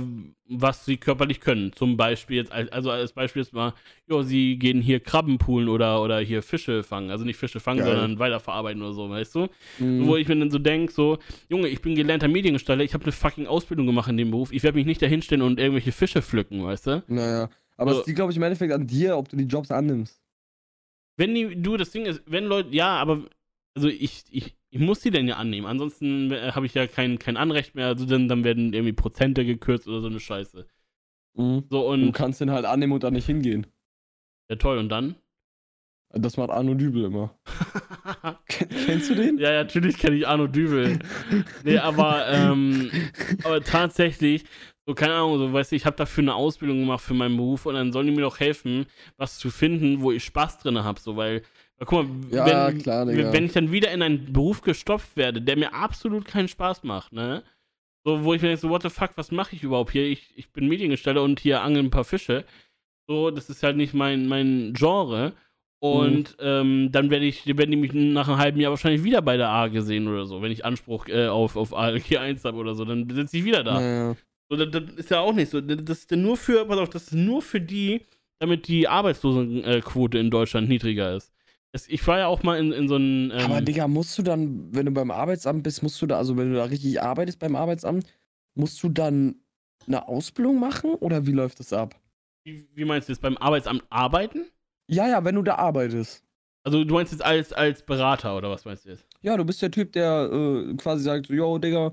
[0.46, 1.72] was sie körperlich können.
[1.72, 3.72] Zum Beispiel jetzt, also als Beispiel jetzt mal,
[4.07, 7.11] ja, sie gehen hier Krabben poolen oder, oder hier Fische fangen.
[7.11, 7.88] Also nicht Fische fangen, Geil.
[7.88, 9.48] sondern weiterverarbeiten oder so, weißt du?
[9.79, 10.07] Mhm.
[10.07, 13.12] Wo ich mir dann so denke, so, Junge, ich bin gelernter Mediengestalter, ich habe eine
[13.12, 16.62] fucking Ausbildung gemacht in dem Beruf, ich werde mich nicht dahinstellen und irgendwelche Fische pflücken,
[16.64, 17.03] weißt du?
[17.07, 17.48] Naja.
[17.77, 18.00] Aber so.
[18.00, 20.20] es liegt, glaube ich, im Endeffekt an dir, ob du die Jobs annimmst.
[21.16, 23.24] Wenn die, du, das Ding ist, wenn Leute, ja, aber,
[23.74, 25.69] also ich, ich, ich muss die denn ja annehmen.
[25.69, 27.87] Ansonsten äh, habe ich ja kein, kein Anrecht mehr.
[27.87, 30.67] Also dann, dann werden irgendwie Prozente gekürzt oder so eine Scheiße.
[31.35, 31.63] Mhm.
[31.71, 33.69] So, und du kannst den halt annehmen und dann nicht hingehen.
[34.51, 34.79] Ja, toll.
[34.79, 35.15] Und dann?
[36.11, 37.39] Das macht Arno Dübel immer.
[38.49, 39.39] Kennst du den?
[39.39, 40.99] Ja, ja natürlich kenne ich Arno Dübel.
[41.63, 42.91] nee, aber, ähm,
[43.45, 44.43] aber tatsächlich,
[44.87, 47.67] so, keine Ahnung, so, weißt du, ich habe dafür eine Ausbildung gemacht für meinen Beruf
[47.67, 50.99] und dann sollen die mir doch helfen, was zu finden, wo ich Spaß drin habe,
[50.99, 51.43] so, weil
[51.85, 55.57] Guck mal, ja, wenn, klar, wenn ich dann wieder in einen Beruf gestopft werde, der
[55.57, 57.42] mir absolut keinen Spaß macht, ne?
[58.07, 60.07] So, wo ich mir denke, so, what the fuck, was mache ich überhaupt hier?
[60.07, 62.44] Ich, ich bin Mediengestalter und hier angeln ein paar Fische.
[63.09, 65.33] So, das ist halt nicht mein, mein Genre.
[65.81, 69.37] Und ähm, dann werde ich, werden die mich nach einem halben Jahr wahrscheinlich wieder bei
[69.37, 72.75] der AG sehen oder so, wenn ich Anspruch äh, auf, auf ALG 1 habe oder
[72.75, 73.75] so, dann sitze ich wieder da.
[73.75, 74.16] Naja.
[74.49, 75.61] So, das, das ist ja auch nicht so.
[75.61, 78.01] Das ist nur für, pass auf, das ist nur für die,
[78.38, 81.34] damit die Arbeitslosenquote in Deutschland niedriger ist.
[81.75, 83.33] Das, ich war ja auch mal in, in so einem.
[83.33, 86.37] Ähm, Aber Digga, musst du dann, wenn du beim Arbeitsamt bist, musst du da, also
[86.37, 88.07] wenn du da richtig arbeitest beim Arbeitsamt,
[88.55, 89.41] musst du dann
[89.87, 91.97] eine Ausbildung machen oder wie läuft das ab?
[92.45, 94.47] wie, wie meinst du jetzt beim Arbeitsamt arbeiten?
[94.87, 96.23] Ja, ja, wenn du da arbeitest.
[96.63, 99.07] Also du meinst jetzt als, als Berater oder was meinst du jetzt?
[99.23, 101.93] Ja, du bist der Typ, der äh, quasi sagt, so, yo, Digga,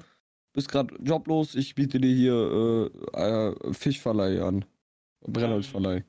[0.54, 4.66] bist gerade joblos, ich biete dir hier äh, äh, Fischverleih an.
[5.22, 6.04] Brennholzverleih.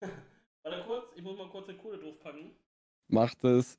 [0.62, 2.52] Warte kurz, ich muss mal kurz eine Kohle draufpacken.
[3.10, 3.78] Macht es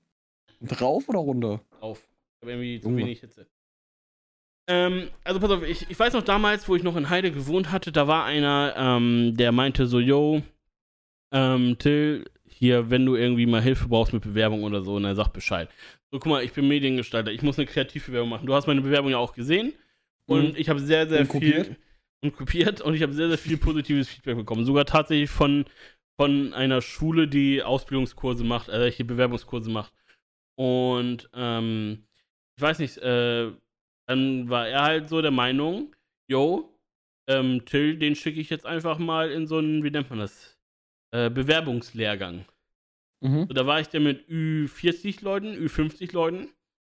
[0.62, 1.62] drauf oder runter?
[1.80, 2.00] Auf.
[2.00, 3.48] Ich habe irgendwie zu wenig Hitze.
[4.67, 7.72] Ähm, also pass auf, ich, ich weiß noch damals, wo ich noch in Heide gewohnt
[7.72, 10.41] hatte, da war einer, ähm, der meinte so, yo,
[11.32, 15.15] ähm, Till, hier, wenn du irgendwie mal Hilfe brauchst mit Bewerbung oder so, und er
[15.15, 15.67] sagt Bescheid.
[16.12, 18.46] So, guck mal, ich bin Mediengestalter, ich muss eine Kreativbewerbung machen.
[18.46, 19.74] Du hast meine Bewerbung ja auch gesehen
[20.28, 20.56] und Mhm.
[20.58, 21.78] ich habe sehr, sehr Und viel kopiert?
[22.24, 24.63] und kopiert und ich habe sehr, sehr viel positives Feedback bekommen.
[24.65, 25.65] Sogar tatsächlich von,
[26.21, 29.91] von einer Schule, die Ausbildungskurse macht, äh, hier Bewerbungskurse macht.
[30.55, 32.03] Und ähm,
[32.55, 33.51] ich weiß nicht, äh,
[34.05, 35.95] dann war er halt so der Meinung,
[36.27, 36.77] yo,
[37.27, 40.60] ähm, Till, den schicke ich jetzt einfach mal in so einen, wie nennt man das,
[41.10, 42.45] äh, Bewerbungslehrgang.
[43.21, 43.47] Mhm.
[43.47, 46.49] So, da war ich dann mit Ü40 Leuten, Ü50 Leuten,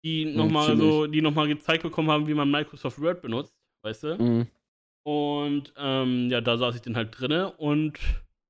[0.05, 4.03] die Mhm, nochmal so, die nochmal gezeigt bekommen haben, wie man Microsoft Word benutzt, weißt
[4.03, 4.23] du?
[4.23, 4.47] Mhm.
[5.03, 7.99] Und ähm, ja, da saß ich dann halt drinne und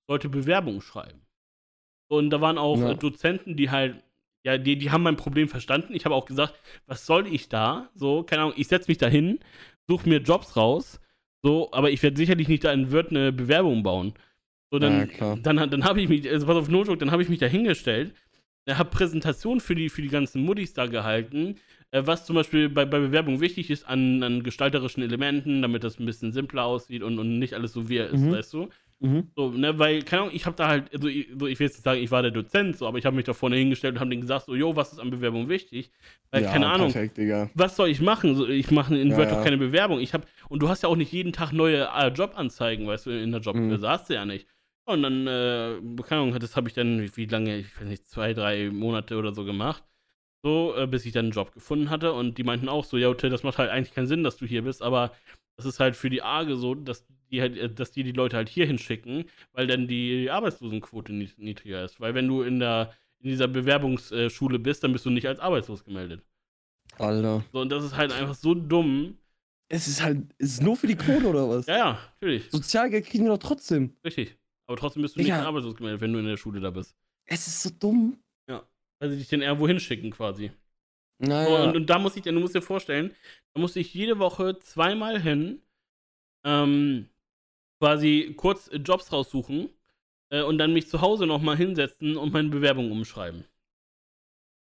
[0.08, 1.20] sollte Bewerbungen schreiben.
[2.08, 2.90] Und da waren auch Ja.
[2.90, 4.02] äh, Dozenten, die halt,
[4.44, 5.94] ja, die, die haben mein Problem verstanden.
[5.94, 6.54] Ich habe auch gesagt,
[6.86, 7.90] was soll ich da?
[7.94, 9.40] So, keine Ahnung, ich setze mich da hin,
[9.88, 11.00] suche mir Jobs raus,
[11.42, 14.14] so, aber ich werde sicherlich nicht da in Word eine Bewerbung bauen.
[14.70, 17.28] So, dann, Ja, dann, dann habe ich mich, also pass auf Notdruck, dann habe ich
[17.28, 18.14] mich da hingestellt,
[18.68, 21.56] habe Präsentationen für die, für die ganzen Muttis da gehalten,
[21.90, 25.98] äh, was zum Beispiel bei, bei Bewerbung wichtig ist an, an gestalterischen Elementen, damit das
[25.98, 28.32] ein bisschen simpler aussieht und, und nicht alles so wie er ist, Mhm.
[28.32, 28.68] weißt du?
[29.00, 29.30] Mhm.
[29.36, 31.76] So, ne, weil, keine Ahnung, ich habe da halt, also ich, so, ich will jetzt
[31.76, 34.00] nicht sagen, ich war der Dozent, so, aber ich habe mich da vorne hingestellt und
[34.00, 35.90] habe denen gesagt, so, yo, was ist an Bewerbung wichtig?
[36.30, 37.18] Weil, ja, keine Ahnung, Perfekt,
[37.54, 38.34] was soll ich machen?
[38.34, 39.42] So, ich mache in Ja, Word ja.
[39.42, 40.00] keine Bewerbung.
[40.00, 43.10] Ich habe und du hast ja auch nicht jeden Tag neue äh, Jobanzeigen, weißt du,
[43.10, 43.56] in der Job.
[43.56, 43.70] Mhm.
[43.70, 44.46] Das hast du ja nicht.
[44.86, 48.34] Und dann, äh, keine Ahnung, das habe ich dann, wie, lange, ich weiß nicht, zwei,
[48.34, 49.82] drei Monate oder so gemacht.
[50.44, 52.12] So, äh, bis ich dann einen Job gefunden hatte.
[52.12, 54.44] Und die meinten auch so, ja, Till, das macht halt eigentlich keinen Sinn, dass du
[54.46, 55.12] hier bist, aber
[55.56, 58.36] das ist halt für die AGE so, dass die halt, äh, dass die die Leute
[58.36, 62.00] halt hier hinschicken, weil dann die Arbeitslosenquote nied- niedriger ist.
[62.00, 65.84] Weil wenn du in der in dieser Bewerbungsschule bist, dann bist du nicht als arbeitslos
[65.84, 66.22] gemeldet.
[66.98, 67.42] Alter.
[67.52, 69.18] So, und das ist halt einfach so dumm.
[69.68, 71.66] Es ist halt, es ist nur für die Quote oder was?
[71.66, 72.50] Ja, ja, natürlich.
[72.50, 73.96] Sozialgeld kriegen wir doch trotzdem.
[74.04, 74.36] Richtig.
[74.66, 75.44] Aber trotzdem bist du nicht Digga.
[75.46, 76.94] arbeitslos gemeldet, wenn du in der Schule da bist.
[77.26, 78.18] Es ist so dumm.
[79.00, 80.52] Weil sie dich dann irgendwo hinschicken quasi.
[81.18, 81.64] Naja.
[81.64, 83.14] Und, und da muss ich dir, du musst dir vorstellen,
[83.52, 85.60] da musste ich jede Woche zweimal hin,
[86.44, 87.08] ähm,
[87.84, 89.68] quasi kurz Jobs raussuchen
[90.30, 93.44] äh, und dann mich zu Hause nochmal hinsetzen und meine Bewerbung umschreiben.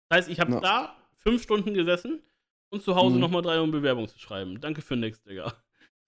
[0.09, 0.61] Das heißt, ich habe Ja.
[0.61, 2.23] da fünf Stunden gesessen
[2.71, 3.21] und zu Hause Mhm.
[3.21, 4.59] nochmal drei, um Bewerbung zu schreiben.
[4.59, 5.53] Danke für nix, Digga.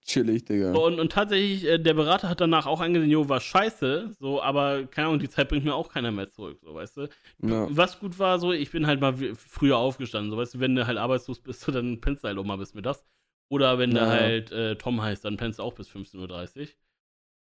[0.07, 0.73] Chillig, Digga.
[0.73, 4.41] So, und, und tatsächlich, äh, der Berater hat danach auch angesehen, jo, war scheiße, so,
[4.41, 7.09] aber keine Ahnung, die Zeit bringt mir auch keiner mehr zurück, so, weißt du.
[7.43, 7.67] ja.
[7.71, 10.87] Was gut war, so, ich bin halt mal früher aufgestanden, so, weißt du, wenn du
[10.87, 13.05] halt arbeitslos bist, so, dann pennst du halt auch mal bis mittags.
[13.49, 14.05] Oder wenn Ja.
[14.05, 16.69] du halt äh, Tom heißt, dann pennst du auch bis 15.30 Uhr.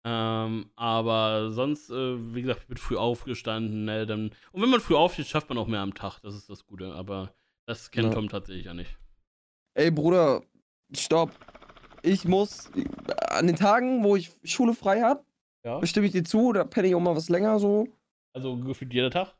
[0.05, 4.81] Ähm, aber sonst, äh, wie gesagt, ich bin früh aufgestanden, ne, dann, und wenn man
[4.81, 7.33] früh aufsteht, schafft man auch mehr am Tag, das ist das Gute, aber
[7.67, 8.13] das kennt Ja.
[8.13, 8.97] Tom tatsächlich ja nicht.
[9.75, 10.43] Ey, Bruder,
[10.95, 11.31] stopp.
[12.01, 12.69] Ich muss
[13.29, 15.23] an den Tagen, wo ich Schule frei habe,
[15.63, 15.79] Ja.
[15.79, 17.87] bestimme ich dir zu, da penne ich auch mal was länger so.
[18.35, 19.33] Also gefühlt jeder Tag?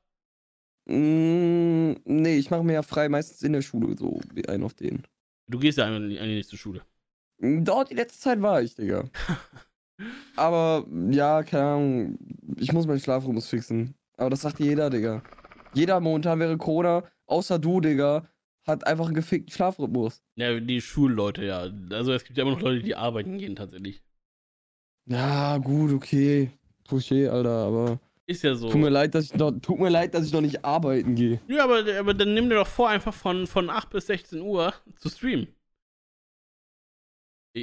[0.85, 4.73] Mm, nee, ich mache mir ja frei meistens in der Schule so wie einen auf
[4.73, 5.03] den.
[5.47, 6.81] Du gehst ja eigentlich nicht zur Schule.
[7.39, 9.09] Dort die letzte Zeit war ich, Digga.
[10.35, 12.19] Aber ja, keine Ahnung,
[12.57, 13.93] ich muss meinen Schlafrhythmus fixen.
[14.17, 15.21] Aber das sagt jeder, Digga.
[15.73, 18.27] Jeder momentan wäre Corona, außer du, Digga,
[18.65, 20.21] hat einfach einen gefickten Schlafrhythmus.
[20.35, 21.67] Ja, die Schulleute, ja.
[21.91, 24.01] Also es gibt ja immer noch Leute, die arbeiten gehen tatsächlich.
[25.05, 26.51] Ja, gut, okay.
[26.87, 28.69] Touché, Alter, aber Ist ja so.
[28.69, 31.39] tut mir leid, dass ich noch, tut mir leid, dass ich noch nicht arbeiten gehe.
[31.47, 34.73] Ja, aber, aber dann nimm dir doch vor, einfach von, von 8 bis 16 Uhr
[34.97, 35.47] zu streamen.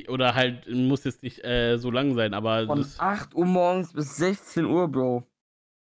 [0.08, 3.92] Oder halt, muss jetzt nicht äh, so lang sein, aber Von das, 8 Uhr morgens
[3.92, 5.26] bis 16 Uhr, Bro.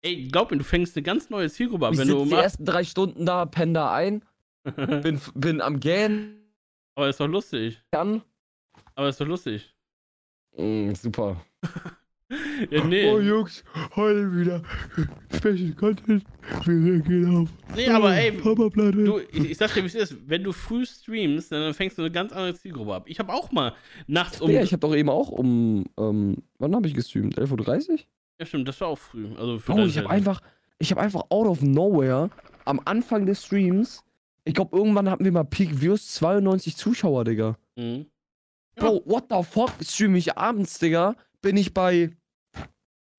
[0.02, 2.34] ey, glaub mir, du fängst eine ganz neue Zielgruppe an, Ich wenn du um die
[2.34, 4.22] 8 ersten drei Stunden da, penne da ein,
[4.76, 6.40] bin, bin am Gähnen.
[6.96, 7.82] Aber ist doch lustig.
[7.92, 8.22] Kann.
[8.94, 9.74] Aber ist doch lustig.
[10.56, 11.40] Mm, super.
[12.70, 13.10] Ja, nee.
[13.10, 13.64] Oh Jungs,
[13.96, 14.62] heute wieder
[15.34, 16.24] Special Content.
[16.64, 17.48] Wir gehen auf.
[17.74, 19.04] Nee, aber ey, Papaplatte.
[19.04, 20.16] Du, ich, ich sag dir, wie es ist.
[20.26, 23.04] Wenn du früh streamst, dann fängst du eine ganz andere Zielgruppe ab.
[23.06, 23.74] Ich habe auch mal
[24.06, 24.50] nachts um.
[24.50, 27.38] ja, ich habe doch eben auch um, ähm, wann habe ich gestreamt?
[27.38, 27.98] 11.30 Uhr?
[28.40, 29.28] Ja, stimmt, das war auch früh.
[29.36, 30.16] Also für deine ich habe Zeit.
[30.16, 30.40] einfach,
[30.78, 32.30] ich habe einfach out of nowhere
[32.64, 34.04] am Anfang des Streams,
[34.44, 37.56] ich glaube, irgendwann hatten wir mal Peak Views 92 Zuschauer, Digga.
[37.76, 38.06] Mhm.
[38.76, 39.70] Bro, what the fuck?
[39.82, 41.14] Stream ich abends, Digga?
[41.40, 42.10] Bin ich bei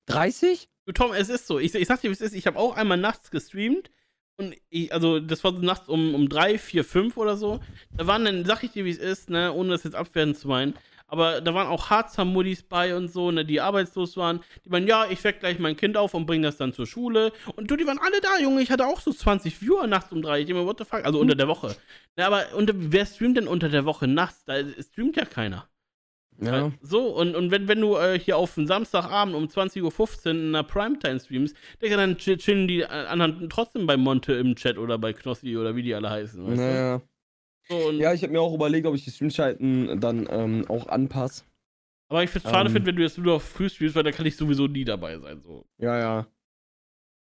[0.06, 0.68] 30?
[0.86, 1.58] Du, Tom, es ist so.
[1.58, 2.34] Ich, ich sag dir, wie es ist.
[2.34, 3.90] Ich habe auch einmal nachts gestreamt.
[4.38, 7.60] Und ich, also, das war nachts um, um 3, 4, 5 oder so.
[7.96, 10.48] Da waren dann, sag ich dir, wie es ist, ne, ohne das jetzt abwerten zu
[10.48, 10.74] meinen.
[11.08, 14.40] Aber da waren auch Harzer-Muddis bei und so, ne, die arbeitslos waren.
[14.64, 17.32] Die meinen, ja, ich weck gleich mein Kind auf und bring das dann zur Schule.
[17.54, 18.60] Und du, die waren alle da, Junge.
[18.60, 20.40] Ich hatte auch so 20 Viewer nachts um 3.
[20.40, 21.04] Ich mir, what the fuck?
[21.04, 21.76] Also unter der Woche.
[22.16, 24.44] Ne, aber unter, wer streamt denn unter der Woche nachts?
[24.44, 25.68] Da streamt ja keiner.
[26.40, 26.72] Ja.
[26.82, 29.82] So, und, und wenn, wenn du äh, hier auf einen Samstagabend um 20.15
[30.26, 34.34] Uhr in einer Primetime streamst, Digga, dann chill- chillen die äh, anderen trotzdem bei Monte
[34.34, 36.54] im Chat oder bei Knossi oder wie die alle heißen.
[36.54, 37.00] Naja.
[37.68, 40.86] So, und, Ja, ich habe mir auch überlegt, ob ich die Streamschalten dann ähm, auch
[40.88, 41.44] anpasse.
[42.08, 44.12] aber ich find's schade ähm, finde, wenn du jetzt nur auf früh streamst, weil da
[44.12, 45.40] kann ich sowieso nie dabei sein.
[45.42, 45.64] So.
[45.78, 46.26] Ja, ja.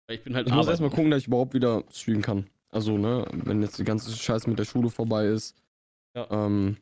[0.06, 2.46] Weil ich bin halt Ich muss erstmal gucken, dass ich überhaupt wieder streamen kann.
[2.70, 5.56] Also, ne, wenn jetzt die ganze Scheiße mit der Schule vorbei ist.
[6.14, 6.26] Ja.
[6.30, 6.76] Ähm,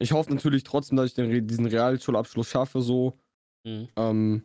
[0.00, 3.18] ich hoffe natürlich trotzdem, dass ich den, diesen Realschulabschluss schaffe, so.
[3.64, 3.88] Mhm.
[3.96, 4.44] Ähm,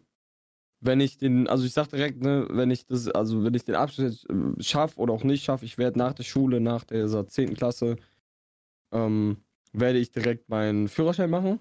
[0.81, 3.75] wenn ich den, also ich sag direkt, ne, wenn ich das, also wenn ich den
[3.75, 7.55] Abschluss äh, schaffe oder auch nicht schaffe, ich werde nach der Schule, nach dieser 10.
[7.55, 7.95] Klasse,
[8.91, 9.37] ähm,
[9.73, 11.59] werde ich direkt meinen Führerschein machen.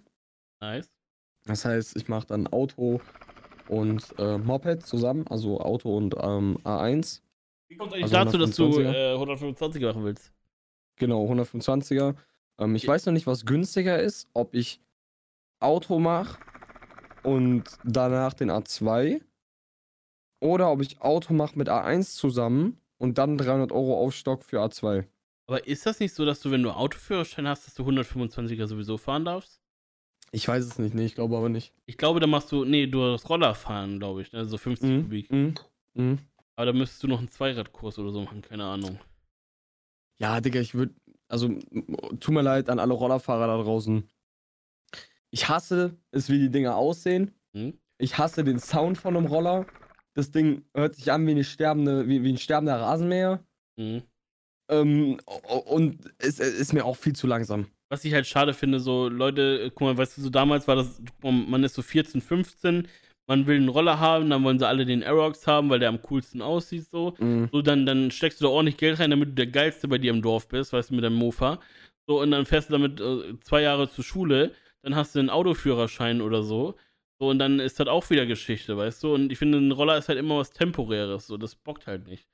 [0.60, 0.92] Nice.
[1.44, 3.00] Das heißt, ich mache dann Auto
[3.68, 7.22] und äh, Moped zusammen, also Auto und ähm, A1.
[7.68, 8.92] Wie kommt eigentlich Also dazu, dass du 125er?
[8.92, 10.32] äh, 125 machen willst?
[10.96, 12.14] Genau, 125er.
[12.58, 14.80] Ähm, ich weiß noch nicht, was günstiger ist, ob ich
[15.60, 16.38] Auto mache
[17.22, 19.20] und danach den A2
[20.40, 25.06] oder ob ich Auto mache mit A1 zusammen und dann 300 Euro Aufstock für A2.
[25.46, 28.96] Aber ist das nicht so, dass du, wenn du Autoführerschein hast, dass du 125er sowieso
[28.96, 29.60] fahren darfst?
[30.32, 31.72] Ich weiß es nicht, nee, ich glaube aber nicht.
[31.86, 34.44] Ich glaube, da machst du, nee, du hast Roller fahren, glaube ich, ne?
[34.46, 35.02] so 50 Mhm.
[35.02, 35.30] Kubik.
[35.30, 35.54] Mhm.
[35.94, 36.18] Mhm.
[36.56, 38.98] Aber da müsstest du noch einen Zweiradkurs oder so machen, keine Ahnung.
[40.18, 40.94] Ja, Digga, ich würde,
[41.28, 41.48] also
[42.20, 44.08] tut mir leid an alle Rollerfahrer da draußen.
[45.30, 47.34] Ich hasse es, wie die Dinger aussehen.
[47.54, 47.78] Hm?
[47.98, 49.66] Ich hasse den Sound von einem Roller.
[50.14, 53.44] Das Ding hört sich an wie, eine sterbende, wie, wie ein sterbender Rasenmäher.
[53.76, 54.02] Mhm.
[54.70, 55.18] Ähm,
[55.66, 57.66] und es, es ist mir auch viel zu langsam.
[57.90, 60.76] Was ich halt schade finde, so Leute, äh, guck mal, weißt du, so damals war
[60.76, 62.88] das, man ist so 14, 15,
[63.26, 66.02] man will einen Roller haben, dann wollen sie alle den Aerox haben, weil der am
[66.02, 67.14] coolsten aussieht, so.
[67.18, 67.48] Mhm.
[67.52, 70.10] So, dann, dann steckst du da ordentlich Geld rein, damit du der Geilste bei dir
[70.10, 71.60] im Dorf bist, weißt du, mit deinem Mofa.
[72.06, 75.30] So, und dann fährst du damit äh, zwei Jahre zur Schule, dann hast du einen
[75.30, 76.76] Autoführerschein oder so.
[77.18, 79.14] So, und dann ist das auch wieder Geschichte, weißt du?
[79.14, 82.28] Und ich finde, ein Roller ist halt immer was Temporäres, so, das bockt halt nicht.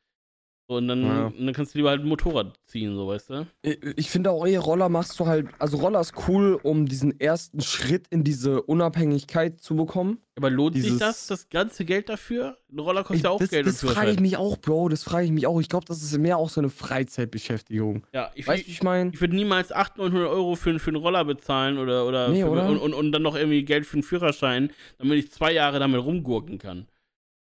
[0.70, 1.26] So, und dann, Ja.
[1.26, 3.46] und dann kannst du lieber halt ein Motorrad ziehen, so, weißt du?
[3.62, 7.18] Ich, ich finde auch, ey, Roller machst du halt, also Roller ist cool, um diesen
[7.18, 10.18] ersten Schritt in diese Unabhängigkeit zu bekommen.
[10.36, 12.56] Aber lohnt sich Dieses- das, das ganze Geld dafür?
[12.72, 13.66] Ein Roller kostet ja auch das Geld.
[13.66, 15.60] das frage ich mich auch, Bro, das frage ich mich auch.
[15.60, 18.06] Ich glaube, das ist mehr auch so eine Freizeitbeschäftigung.
[18.14, 19.10] Ja, ich, Weißt du, wie ich meine?
[19.12, 22.48] ich würde niemals 800, 900 Euro für, für einen Roller bezahlen oder, oder, Nee, für,
[22.50, 22.68] oder?
[22.68, 26.00] Und, und, und dann noch irgendwie Geld für einen Führerschein, damit ich zwei Jahre damit
[26.04, 26.86] rumgurken kann.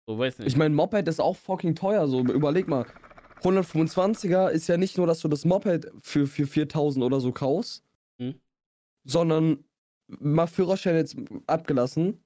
[0.06, 0.48] So, weiß nicht.
[0.48, 2.06] Ich meine, Moped ist auch fucking teuer.
[2.08, 2.84] So, überleg mal.
[3.42, 7.84] 125er ist ja nicht nur, dass du das Moped für, für 4000 oder so kaufst,
[8.18, 8.34] Hm.
[9.04, 9.64] sondern
[10.08, 12.22] mal Führerschein jetzt abgelassen.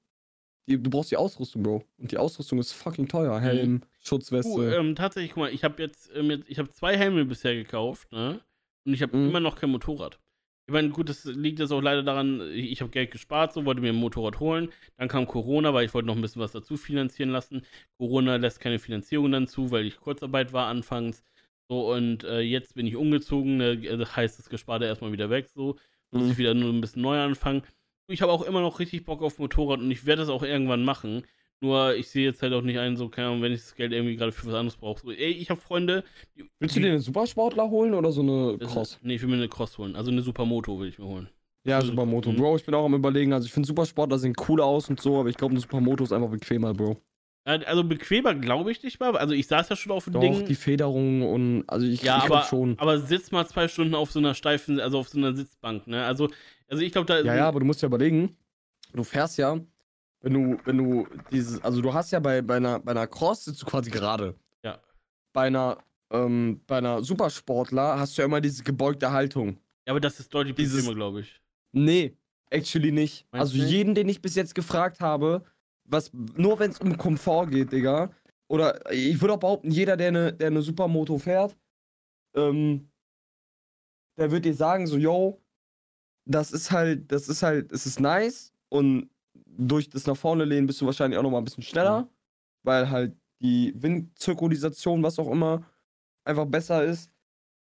[0.67, 1.83] Du brauchst die Ausrüstung, Bro.
[1.97, 3.39] Und die Ausrüstung ist fucking teuer.
[3.41, 4.49] Helm, Schutzweste.
[4.55, 7.55] Du, ähm, tatsächlich, guck mal, ich habe jetzt, ähm, jetzt ich habe zwei Helme bisher
[7.55, 8.39] gekauft, ne?
[8.85, 9.29] Und ich habe Mhm.
[9.29, 10.19] immer noch kein Motorrad.
[10.71, 13.65] Ich meine, gut, das liegt jetzt auch leider daran, ich ich habe Geld gespart, so
[13.65, 14.71] wollte mir ein Motorrad holen.
[14.95, 17.65] Dann kam Corona, weil ich wollte noch ein bisschen was dazu finanzieren lassen.
[17.97, 21.23] Corona lässt keine Finanzierung dann zu, weil ich Kurzarbeit war anfangs.
[21.69, 23.77] So, und äh, jetzt bin ich umgezogen, ne?
[23.97, 25.75] das heißt, das Gesparte erstmal wieder weg, so.
[26.13, 26.31] Muss Mhm.
[26.31, 27.63] ich wieder nur ein bisschen neu anfangen.
[28.07, 30.85] Ich habe auch immer noch richtig Bock auf Motorrad und ich werde das auch irgendwann
[30.85, 31.25] machen.
[31.63, 33.91] Nur ich sehe jetzt halt auch nicht ein, so, keine Ahnung, wenn ich das Geld
[33.93, 34.99] irgendwie gerade für was anderes brauche.
[35.01, 36.03] So, ey, ich habe Freunde.
[36.35, 38.99] Die, Willst du dir einen Supersportler holen oder so eine Cross?
[39.03, 39.95] Nee, ich will mir eine Cross holen.
[39.95, 41.29] Also eine Supermoto will ich mir holen.
[41.63, 42.33] Ja, so- Supermoto.
[42.33, 43.31] Bro, ich bin auch am überlegen.
[43.33, 46.11] Also ich finde Supersportler sehen cool aus und so, aber ich glaube, eine Supermoto ist
[46.11, 46.97] einfach bequemer, Bro.
[47.43, 49.15] Also bequemer glaube ich nicht mal.
[49.15, 50.45] Also ich saß ja schon auf dem Doch, Ding.
[50.45, 52.77] die Federung und also ich, ja, ich aber, schon.
[52.79, 56.05] aber sitz mal zwei Stunden auf so einer steifen, also auf so einer Sitzbank, ne?
[56.05, 56.29] Also,
[56.67, 58.35] also ich glaube, da Ja, ja, aber du musst ja überlegen,
[58.93, 59.59] du fährst ja,
[60.21, 63.45] wenn du, wenn du dieses, also du hast ja bei, bei, einer, bei einer Cross
[63.45, 64.35] sitzt du quasi gerade.
[64.63, 64.79] Ja.
[65.33, 65.77] Bei einer,
[66.11, 69.57] ähm, bei einer Supersportler hast du ja immer diese gebeugte Haltung.
[69.87, 71.41] Ja, aber das ist deutlich Dieses- glaube ich.
[71.73, 72.15] Nee,
[72.49, 73.25] actually nicht.
[73.31, 75.43] Meinst also du jeden, den ich bis jetzt gefragt habe,
[75.85, 78.11] was, nur wenn es um Komfort geht, Digga.
[78.47, 81.57] Oder ich würde auch behaupten, jeder, der eine der ne Supermoto fährt,
[82.35, 82.89] ähm,
[84.17, 85.41] der wird dir sagen, so, yo,
[86.25, 89.09] das ist halt, das ist halt, es ist nice und
[89.57, 92.09] durch das nach vorne lehnen bist du wahrscheinlich auch noch mal ein bisschen schneller,
[92.63, 95.63] weil halt die Windzirkulisation, was auch immer,
[96.23, 97.11] einfach besser ist.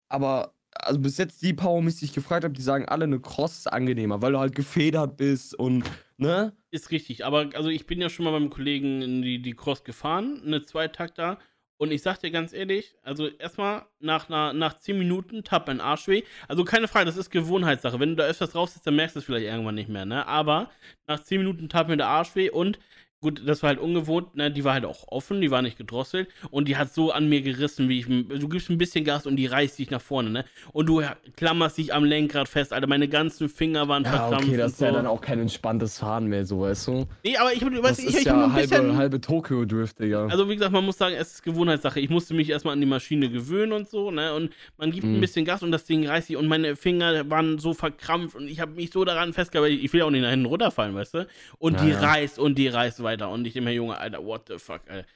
[0.10, 3.60] Aber also bis jetzt die Power-Miss, die ich gefragt habe, die sagen alle, eine Cross
[3.60, 5.84] ist angenehmer, weil du halt gefedert bist und,
[6.18, 6.54] ne?
[6.72, 9.84] Ist richtig, aber also ich bin ja schon mal beim Kollegen in die, die Cross
[9.84, 11.38] gefahren, eine Zweitakter.
[11.78, 15.82] Und ich sag dir ganz ehrlich, also erstmal nach, nach, nach 10 Minuten tat mein
[15.82, 16.24] Arsch weh.
[16.48, 18.00] Also keine Frage, das ist Gewohnheitssache.
[18.00, 20.26] Wenn du da öfters drauf sitzt, dann merkst du es vielleicht irgendwann nicht mehr, ne?
[20.28, 20.70] Aber
[21.08, 22.80] nach 10 Minuten tat mir der Arsch weh und
[23.24, 24.52] Gut, das war halt ungewohnt, ne?
[24.52, 27.42] Die war halt auch offen, die war nicht gedrosselt und die hat so an mir
[27.42, 28.06] gerissen, wie ich.
[28.06, 30.46] Du gibst ein bisschen Gas und die reißt dich nach vorne, ne?
[30.74, 31.02] Und du
[31.38, 32.88] klammerst dich am Lenkrad fest, Alter.
[32.88, 34.50] Meine ganzen Finger waren Ja, verkrampft.
[34.50, 34.96] okay, das ist ja so.
[34.96, 37.06] dann auch kein entspanntes Fahren mehr, so, weißt du?
[37.24, 38.98] Nee, aber ich, weißt, ich, ist ich ja nur ein halbe, bisschen.
[38.98, 40.28] halbe Tokyo-Drift, Digga.
[40.28, 42.02] Also wie gesagt, man muss sagen, es ist Gewohnheitssache.
[42.02, 44.34] Ich musste mich erstmal an die Maschine gewöhnen und so, ne?
[44.34, 45.22] Und man gibt ein Mhm.
[45.22, 48.60] bisschen Gas und das Ding reißt sich und meine Finger waren so verkrampft und ich
[48.60, 51.28] habe mich so daran festgehalten, ich will ja auch nicht nach hinten runterfallen, weißt du?
[51.58, 52.00] Und Ja, die ja.
[52.00, 55.08] reißt und die reißt weiter und ich immer Junge, Alter, what the fuck, Alter.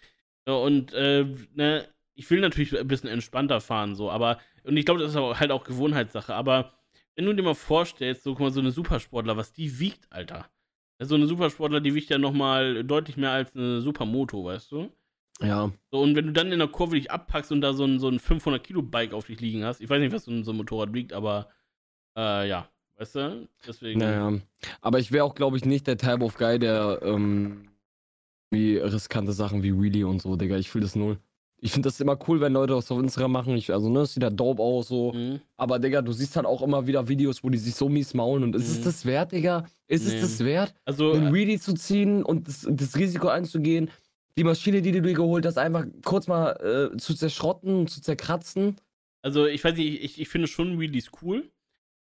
[0.64, 5.02] Und äh, ne, ich will natürlich ein bisschen entspannter fahren, so, aber, und ich glaube,
[5.02, 6.74] das ist halt auch Gewohnheitssache, aber
[7.16, 10.48] wenn du dir mal vorstellst, so, guck mal, so eine Supersportler, was die wiegt, Alter.
[11.00, 14.92] So eine Supersportler, die wiegt ja nochmal deutlich mehr als eine Supermoto, weißt du?
[15.42, 15.72] ja.
[15.92, 18.08] So, und wenn du dann in der Kurve dich abpackst und da so ein, so
[18.08, 20.94] ein 500-Kilo-Bike auf dich liegen hast, ich weiß nicht, was so ein, so ein Motorrad
[20.94, 21.50] wiegt, aber
[22.16, 23.48] äh, ja, weißt du?
[23.68, 24.00] Deswegen.
[24.00, 24.40] Naja.
[24.82, 27.70] Aber ich wäre auch, glaube ich, nicht der Type of Guy, der ähm,
[28.52, 30.58] wie riskante Sachen wie Wheelie und so, Digga.
[30.58, 31.18] Ich fühle das null.
[31.60, 33.58] Ich finde das immer cool, wenn Leute das auf Instagram machen.
[33.58, 35.12] Ich, also, ne, es sieht ja dope aus, so.
[35.14, 35.42] Mhm.
[35.58, 38.44] Aber, Digga, du siehst halt auch immer wieder Videos, wo die sich so mies maulen.
[38.44, 38.84] Und ist es Mhm.
[38.84, 39.66] das wert, Digga?
[39.88, 40.16] Ist Nee.
[40.16, 43.90] es das wert, Also, einen äh, Wheelie zu ziehen und das, das Risiko einzugehen,
[44.38, 48.76] die Maschine, die du dir geholt hast, einfach kurz mal äh, zu zerschrotten, zu zerkratzen?
[49.24, 51.50] also ich weiß nicht, ich, ich finde schon Wheelies cool.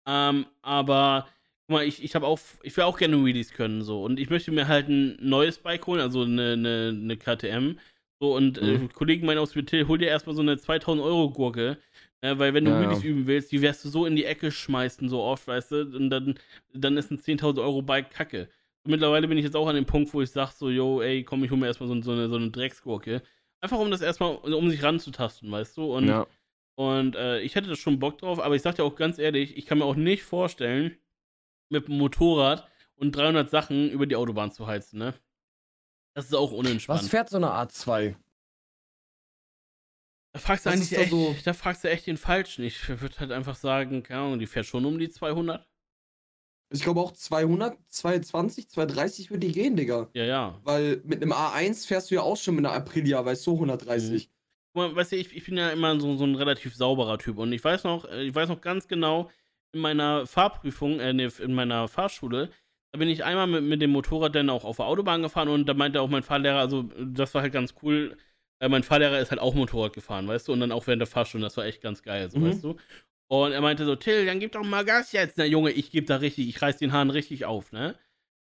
[0.05, 1.27] Ähm, aber
[1.67, 4.03] guck mal, ich, ich habe auch, ich will auch gerne Wheelies können, so.
[4.03, 7.77] Und ich möchte mir halt ein neues Bike holen, also eine, eine, eine KTM.
[8.19, 8.93] So, und äh, Mhm.
[8.93, 11.77] Kollegen meinen aus Betil, hol dir erstmal so eine 2000 Euro Gurke.
[12.21, 12.89] Äh, weil wenn du Ja, ja.
[12.89, 15.82] Wheelies üben willst, die wirst du so in die Ecke schmeißen, so oft, weißt du,
[15.82, 16.36] und dann,
[16.73, 18.49] dann ist ein 10.000 Euro Bike kacke.
[18.86, 21.43] Mittlerweile bin ich jetzt auch an dem Punkt, wo ich sage so, yo, ey, komm,
[21.43, 23.21] ich hol mir erstmal so, so, eine, so eine Drecksgurke.
[23.62, 25.93] Einfach um das erstmal, um sich ranzutasten, weißt du?
[25.93, 26.25] Und, ja.
[26.75, 29.58] und äh, ich hätte da schon Bock drauf, aber ich sag dir auch ganz ehrlich,
[29.58, 30.97] ich kann mir auch nicht vorstellen,
[31.69, 35.13] mit dem Motorrad und 300 Sachen über die Autobahn zu heizen, ne?
[36.13, 37.01] Das ist auch unentspannt.
[37.03, 38.15] Was fährt so eine A2?
[40.34, 42.63] da fragst du was eigentlich echt, so- da fragst du echt den Falschen.
[42.63, 45.67] Ich würde halt einfach sagen, keine Ahnung, die fährt schon um die 200.
[46.69, 50.10] Ich glaube auch 200, 220, 230 würde die gehen, Digga.
[50.13, 50.60] Ja, ja.
[50.63, 54.30] Weil mit einem A1 fährst du ja auch schon mit einer Aprilia, weißt du, 130.
[54.73, 57.38] Guck mal, weißt du, ich, ich bin ja immer so, so ein relativ sauberer Typ
[57.38, 59.32] und ich weiß noch, äh, ich weiß noch ganz genau,
[59.73, 62.49] in meiner Fahrprüfung, äh, nee, in meiner Fahrschule,
[62.91, 65.65] da bin ich einmal mit, mit dem Motorrad dann auch auf der Autobahn gefahren und
[65.67, 68.17] da meinte auch mein Fahrlehrer, also das war halt ganz cool,
[68.60, 71.08] äh, mein Fahrlehrer ist halt auch Motorrad gefahren, weißt du, und dann auch während der
[71.08, 72.45] Fahrstunde, das war echt ganz geil, so, Mhm.
[72.49, 72.77] weißt du.
[73.30, 76.08] Und er meinte so, Till, dann gib doch mal Gas jetzt, ne, Junge, ich geb
[76.08, 77.95] da richtig, ich reiß den Hahn richtig auf, ne.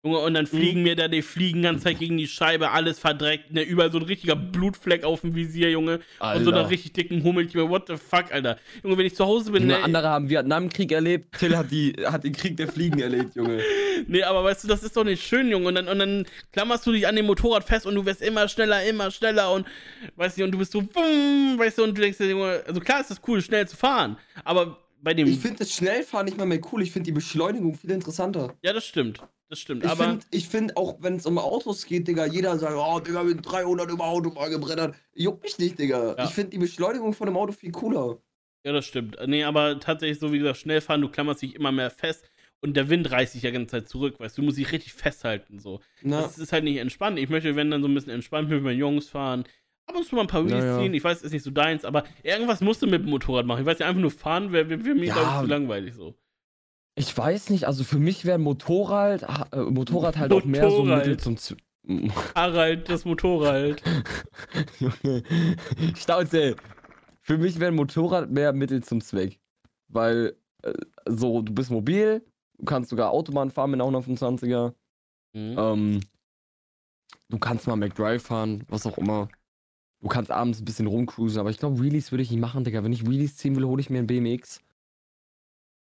[0.05, 3.53] Junge, und dann fliegen mir da die Fliegen ganz Zeit gegen die Scheibe, alles verdreckt,
[3.53, 6.01] ne, überall so ein richtiger Blutfleck auf dem Visier, Junge.
[6.19, 7.45] Und so einer richtig dicken Hummel.
[7.45, 8.57] Ich mir, what the fuck, Alter.
[8.83, 11.93] Junge, wenn ich zu Hause bin, Junge, ne, andere haben Vietnamkrieg erlebt, Till hat, die,
[12.05, 13.61] hat den Krieg der Fliegen erlebt, Junge.
[14.07, 15.69] nee, aber weißt du, das ist doch nicht schön, Junge.
[15.69, 18.49] Und dann, und dann klammerst du dich an dem Motorrad fest und du wirst immer
[18.49, 19.65] schneller, immer schneller und,
[20.17, 22.81] weißt du, und du bist so, bumm, weißt du, und du denkst dir, Junge, also
[22.81, 26.37] klar ist das cool, schnell zu fahren, aber bei dem, Ich finde das Schnellfahren nicht
[26.37, 26.81] mal mehr cool.
[26.81, 28.53] Ich finde die Beschleunigung viel interessanter.
[28.61, 29.19] ja, das stimmt,
[29.53, 32.57] das stimmt, Ich aber, finde, ich find auch, wenn es um Autos geht, Digga, jeder
[32.57, 34.95] sagt, oh, Digga, mit 300 über Autobahn gebrettert.
[35.13, 36.15] Juckt mich nicht, Digga.
[36.17, 36.23] Ja.
[36.25, 38.17] Ich finde die Beschleunigung von dem Auto viel cooler.
[38.65, 39.17] ja, das stimmt.
[39.27, 42.25] Nee, aber tatsächlich, so wie gesagt, schnell fahren, du klammerst dich immer mehr fest
[42.61, 44.93] und der Wind reißt dich ja ganze Zeit zurück, weißt du, du musst dich richtig
[44.93, 45.81] festhalten, so.
[46.01, 47.19] Na, Das ist halt nicht entspannt.
[47.19, 49.43] Ich möchte, wenn dann so ein bisschen entspannt mit meinen Jungs fahren.
[49.86, 50.80] Ab und zu mal ein paar Wheelies Ja, ja.
[50.80, 50.93] ziehen.
[50.93, 53.59] Ich weiß, ist nicht so deins, aber irgendwas musst du mit dem Motorrad machen.
[53.59, 55.13] Ich weiß nicht, einfach nur fahren wäre wär, wär mir, Ja.
[55.13, 56.15] glaube ich, zu langweilig so.
[56.95, 60.81] Ich weiß nicht, also für mich wäre ein Motorrad, äh, Motorrad halt auch mehr so
[60.81, 60.99] ein Motorrad.
[60.99, 61.57] Mittel zum Z
[62.35, 63.81] Harald, das Motorrad.
[64.79, 65.23] Junge,
[65.95, 66.55] Stauze.
[67.21, 69.39] Für mich wäre ein Motorrad mehr Mittel zum Zweck.
[69.87, 70.73] Weil, äh,
[71.05, 72.23] so, du bist mobil,
[72.57, 74.73] du kannst sogar Autobahn fahren mit einer 125er.
[75.33, 75.55] Mhm.
[75.57, 75.99] Ähm,
[77.29, 79.29] du kannst mal McDrive fahren, was auch immer.
[80.01, 82.83] Du kannst abends ein bisschen rumcruisen, aber ich glaube, Wheelies würde ich nicht machen, Digga.
[82.83, 84.61] Wenn ich Wheelies ziehen will, hole ich mir einen BMX.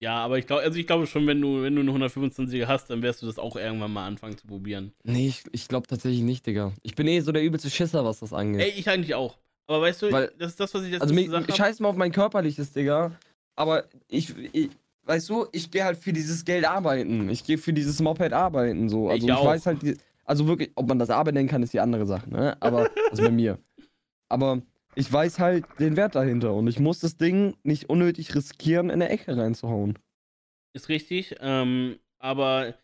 [0.03, 2.89] Ja, aber ich glaube, also ich glaube schon, wenn du, wenn du eine 125er hast,
[2.89, 4.91] dann wirst du das auch irgendwann mal anfangen zu probieren.
[5.05, 6.73] Nee, ich, ich glaube tatsächlich nicht, Digga.
[6.81, 8.61] Ich bin eh so der übelste Schisser, was das angeht.
[8.63, 9.37] Ey, ich eigentlich auch.
[9.65, 11.57] Aber weißt du, Weil- das ist das, was ich jetzt also gesagt habe.
[11.57, 13.13] scheiß mal auf mein körperliches, Digga.
[13.55, 14.71] Aber ich, ich
[15.05, 17.29] weißt du, ich gehe halt für dieses Geld arbeiten.
[17.29, 19.09] Ich gehe für dieses Moped arbeiten, so.
[19.09, 19.45] Also Ich ich, auch.
[19.45, 19.95] weiß halt, die,
[20.25, 22.57] also wirklich, ob man das Arbeit nennen kann, ist die andere Sache, ne?
[22.59, 23.57] Aber, ist bei mir.
[24.27, 24.61] Aber
[24.95, 29.01] ich weiß halt den Wert dahinter und ich muss das Ding nicht unnötig riskieren, in
[29.01, 29.99] eine Ecke reinzuhauen.
[30.73, 31.35] Ist richtig.
[31.39, 32.75] Ähm, aber ich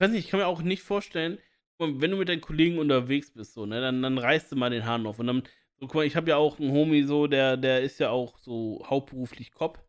[0.00, 1.38] weiß nicht, ich kann mir auch nicht vorstellen,
[1.78, 4.84] wenn du mit deinen Kollegen unterwegs bist, so, ne, dann, dann reißt du mal den
[4.84, 5.18] Hahn auf.
[5.18, 5.42] Und dann,
[5.76, 8.38] so, guck mal, ich habe ja auch einen Homie, so, der, der ist ja auch
[8.38, 9.84] so hauptberuflich Cop.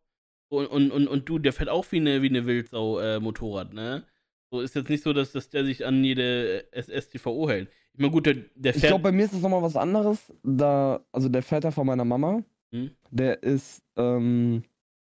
[0.50, 3.74] Und, und, und, und du, der fährt auch wie eine, wie eine Wildsau äh, Motorrad,
[3.74, 4.06] ne?
[4.52, 7.70] So ist jetzt nicht so, dass, dass der sich an jede SSTVO hält.
[8.00, 10.32] Ich meine, gut, der, der Ich glaube, bei mir ist das nochmal was anderes.
[10.42, 12.42] Da, also der Vater von meiner Mama,
[12.72, 12.92] Hm?
[13.12, 14.64] der ist ähm,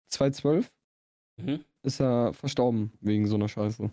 [0.09, 0.71] 2012,
[1.41, 1.63] mhm.
[1.81, 3.89] ist er verstorben wegen so einer Scheiße.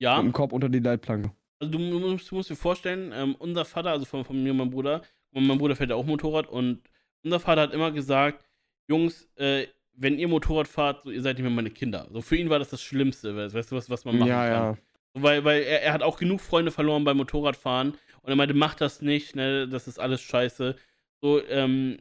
[0.00, 0.16] Ja.
[0.16, 1.30] Mit dem Kopf unter die Leitplanke.
[1.60, 4.56] Also du musst, du musst dir vorstellen, ähm, unser Vater, also von, von mir und
[4.58, 5.02] meinem Bruder,
[5.32, 6.80] und mein Bruder fährt ja auch Motorrad und
[7.22, 8.44] unser Vater hat immer gesagt,
[8.88, 12.08] Jungs, äh, wenn ihr Motorrad fahrt, so, ihr seid nicht mehr meine Kinder.
[12.10, 14.48] So für ihn war das das Schlimmste, we- weißt du, was, was man machen ja,
[14.48, 14.52] kann.
[14.74, 14.78] ja.
[15.14, 17.92] Weil, weil er, er hat auch genug Freunde verloren beim Motorradfahren
[18.22, 20.76] und er meinte, mach das nicht, ne, das ist alles scheiße.
[21.20, 21.98] So, ähm,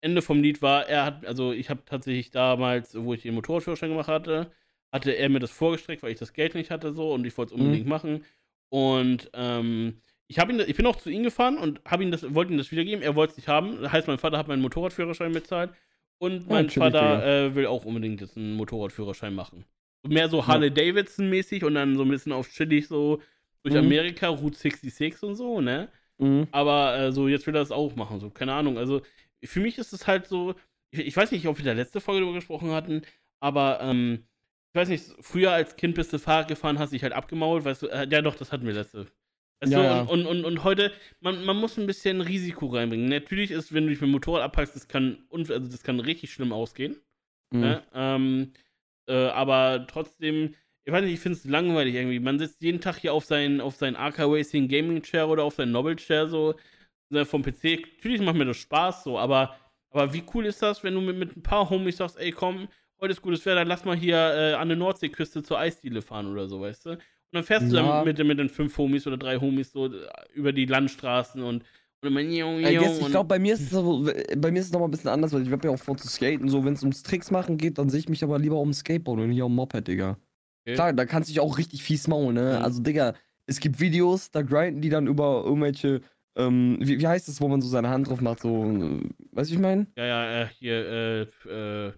[0.00, 3.90] Ende vom Lied war, er hat, also ich habe tatsächlich damals, wo ich den Motorradführerschein
[3.90, 4.52] gemacht hatte,
[4.92, 7.54] hatte er mir das vorgestreckt, weil ich das Geld nicht hatte so und ich wollte
[7.54, 7.64] es Mhm.
[7.66, 8.24] unbedingt machen.
[8.70, 12.34] Und ähm, ich habe ihn, ich bin auch zu ihm gefahren und habe ihn das,
[12.34, 13.02] wollte ihm das wiedergeben.
[13.02, 13.80] Er wollte es nicht haben.
[13.82, 15.72] Das heißt, mein Vater hat meinen Motorradführerschein bezahlt
[16.18, 19.64] und Ja, mein natürlich, Vater äh, will auch unbedingt jetzt einen Motorradführerschein machen.
[20.06, 23.20] Mehr so Harley Davidson mäßig und dann so ein bisschen auf chillig so
[23.64, 23.80] durch Mhm.
[23.80, 25.88] Amerika, Route 66 und so, ne?
[26.18, 26.48] Mhm.
[26.52, 28.78] Aber äh, so, jetzt will er das auch machen, so, keine Ahnung.
[28.78, 29.02] Also,
[29.44, 30.54] für mich ist es halt so,
[30.90, 33.02] ich, ich weiß nicht, ob wir da letzte Folge darüber gesprochen hatten,
[33.40, 34.24] aber, ähm,
[34.72, 37.82] ich weiß nicht, früher als Kind bist du Fahrrad gefahren, hast dich halt abgemault, weißt
[37.82, 39.06] du, äh, ja doch, das hatten wir letzte.
[39.60, 40.00] Weißt Ja, du, ja.
[40.02, 43.08] Und, und, und, und heute, man, man muss ein bisschen Risiko reinbringen.
[43.08, 46.32] Natürlich ist, wenn du dich mit dem Motorrad abpackst, das kann, also das kann richtig
[46.32, 46.96] schlimm ausgehen.
[47.50, 47.60] Mhm.
[47.60, 47.82] Ne?
[47.94, 48.52] Ähm,
[49.08, 50.54] äh, aber trotzdem,
[50.84, 52.20] ich weiß nicht, ich finde es langweilig irgendwie.
[52.20, 55.54] Man sitzt jeden Tag hier auf seinen, auf seinen AK Racing Gaming Chair oder auf
[55.54, 56.54] seinen Nobel Chair so
[57.10, 57.80] ne, vom PC.
[57.96, 59.56] Natürlich macht mir das Spaß so, aber,
[59.90, 62.68] aber wie cool ist das, wenn du mit, mit ein paar Homies sagst, ey komm,
[63.00, 66.26] heute ist gutes Wetter, dann lass mal hier äh, an der Nordseeküste zur Eisdiele fahren
[66.30, 66.90] oder so, weißt du?
[66.90, 67.00] Und
[67.32, 67.82] dann fährst du Ja.
[68.02, 71.64] dann mit, mit den fünf Homies oder drei Homies so äh, über die Landstraßen und,
[72.04, 74.90] I ich glaube, bei mir ist es so, bei mir ist es noch mal ein
[74.90, 76.48] bisschen anders, weil ich habe ja auch vor zu skaten.
[76.48, 79.20] So, wenn es ums Tricks machen geht, dann sehe ich mich aber lieber um Skateboard
[79.20, 80.16] und nicht um Moped, Digga.
[80.64, 80.74] Okay.
[80.74, 82.56] Klar, da kannst du dich auch richtig fies maulen, ne?
[82.58, 82.64] Mhm.
[82.64, 83.14] Also, Digga,
[83.46, 86.02] es gibt Videos, da grinden die dann über irgendwelche,
[86.36, 89.00] ähm, wie, wie heißt das, wo man so seine Hand drauf macht, so, äh,
[89.32, 89.86] weißt du, ich meine?
[89.96, 91.92] Ja, ja, äh, hier, äh,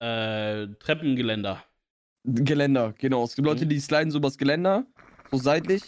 [0.00, 1.64] äh, äh, Treppengeländer.
[2.24, 3.24] Geländer, genau.
[3.24, 3.70] Es gibt Leute, Mhm.
[3.70, 4.84] die sliden so übers Geländer,
[5.30, 5.82] so seitlich,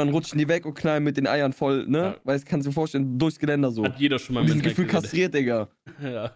[0.00, 1.98] und dann rutschen die weg und knallen mit den Eiern voll, ne?
[1.98, 2.16] Ja.
[2.24, 3.84] Weil, kannst du dir vorstellen, durchs Geländer so.
[3.84, 5.68] Hat jeder schon mal mit gefühlt kastriert, Digga.
[6.02, 6.30] Ja, ja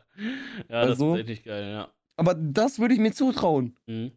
[0.69, 1.15] das Also?
[1.15, 1.89] ist richtig geil, ja.
[2.17, 3.77] Aber das würde ich mir zutrauen.
[3.87, 4.13] Mhm.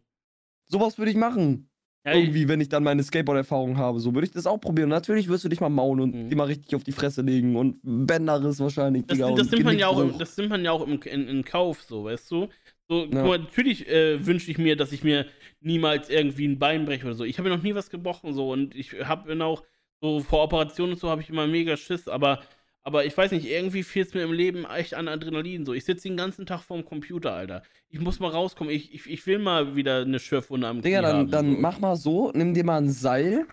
[0.66, 1.68] Sowas würde ich machen.
[2.06, 4.90] Ja, Irgendwie, wenn ich dann meine Skateboard-Erfahrung habe, so würde ich das auch probieren.
[4.90, 6.28] Natürlich wirst du dich mal mauen und Mhm.
[6.28, 9.32] die mal richtig auf die Fresse legen und Bänderriss wahrscheinlich, Das, Digga.
[9.34, 11.82] das, nimmt man ja auch, im, das nimmt man ja auch im, in, in Kauf,
[11.82, 12.48] so, weißt du?
[12.88, 13.24] So, Ja.
[13.24, 15.26] mal, natürlich äh, wünsche ich mir, dass ich mir
[15.60, 17.24] niemals irgendwie ein Bein breche oder so.
[17.24, 19.62] Ich habe mir noch nie was gebrochen, so, und ich habe auch,
[20.00, 22.42] so vor Operationen und so, habe ich immer mega Schiss, aber,
[22.82, 25.72] aber ich weiß nicht, irgendwie fehlt es mir im Leben echt an Adrenalin, so.
[25.72, 27.62] Ich sitze den ganzen Tag vorm Computer, Alter.
[27.88, 31.06] Ich muss mal rauskommen, ich, ich, ich will mal wieder eine Schürfwunde am Digga, Knie
[31.06, 31.58] dann, haben, dann so.
[31.60, 33.46] mach mal so, nimm dir mal ein Seil,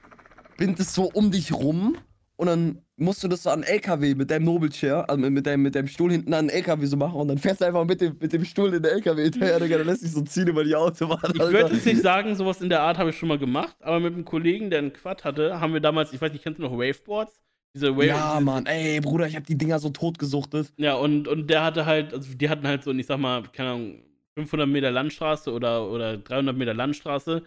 [0.58, 1.98] bind es so um dich rum
[2.42, 5.76] und dann musst du das so an LKW mit deinem Nobelchair, also mit deinem, mit
[5.76, 8.18] deinem Stuhl hinten an den LKW so machen und dann fährst du einfach mit dem,
[8.20, 10.76] mit dem Stuhl in den LKW hinterher, Digga, dann lässt sich so ziehen über die
[10.76, 11.32] Autobahn.
[11.34, 14.00] Ich würde jetzt nicht sagen, sowas in der Art habe ich schon mal gemacht, aber
[14.00, 16.64] mit einem Kollegen, der einen Quad hatte, haben wir damals, ich weiß nicht, kennst du
[16.64, 17.40] noch Waveboards?
[17.76, 20.74] Diese Wave Ja, Mann, ey, Bruder, ich hab die Dinger so totgesuchtet.
[20.78, 23.70] Ja, und, und der hatte halt, also die hatten halt so, ich sag mal, keine
[23.72, 24.04] Ahnung,
[24.36, 27.44] 500 Meter Landstraße oder, oder 300 Meter Landstraße.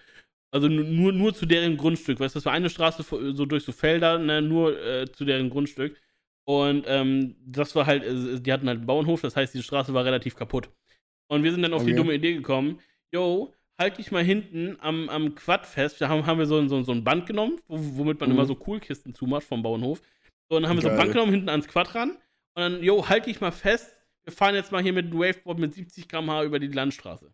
[0.54, 2.20] Also nu- nur, nur zu deren Grundstück.
[2.20, 3.02] Weißt du, das war eine Straße
[3.34, 6.00] so durch so Felder, ne, nur äh, zu deren Grundstück.
[6.46, 9.92] Und ähm, das war halt, äh, die hatten halt einen Bauernhof, das heißt, diese Straße
[9.94, 10.68] war relativ kaputt.
[11.28, 11.96] Und wir sind dann auf die Okay.
[11.96, 12.80] dumme Idee gekommen,
[13.12, 16.00] yo, halt dich mal hinten am, am Quad fest.
[16.00, 18.36] Da haben, haben wir so, ein- so, so ein Band genommen, wo, womit man Mhm.
[18.36, 20.00] immer so Coolkisten zumacht vom Bauernhof.
[20.48, 21.04] So, und dann haben wir so ein Geil.
[21.06, 22.10] Band genommen, hinten ans Quad ran.
[22.10, 22.18] Und
[22.62, 23.90] dann, yo, halt dich mal fest.
[24.22, 27.32] Wir fahren jetzt mal hier mit dem Waveboard mit 70 km/h über die Landstraße.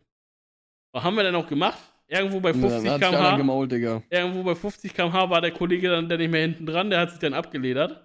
[0.93, 1.79] Was haben wir dann auch gemacht?
[2.11, 3.37] Irgendwo bei 50 dann hat sich einer km/h.
[3.37, 3.73] gemault.
[3.73, 7.11] Irgendwo bei 50 km/h war der Kollege dann der nicht mehr hinten dran, der hat
[7.11, 8.03] sich dann abgeledert.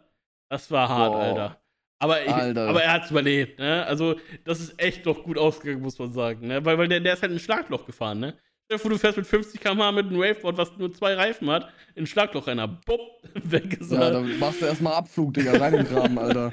[0.47, 1.21] Das war hart, Boah.
[1.21, 1.61] Alter.
[1.97, 2.67] Aber, ich, Alter.
[2.67, 3.83] aber er hat's überlebt, ne?
[3.85, 6.63] Also, das ist echt doch gut ausgegangen, muss man sagen, ne?
[6.63, 8.35] Weil, weil der, der ist halt in ein Schlagloch gefahren, ne?
[8.65, 11.49] Stell dir vor, du fährst mit 50 km/h mit einem Waveboard, was nur zwei Reifen
[11.49, 12.67] hat, in ein Schlagloch einer.
[12.67, 12.99] Bupp,
[13.43, 16.51] weg ist Ja, dann machst du erstmal Abflug, Digga, rein im Graben, Alter.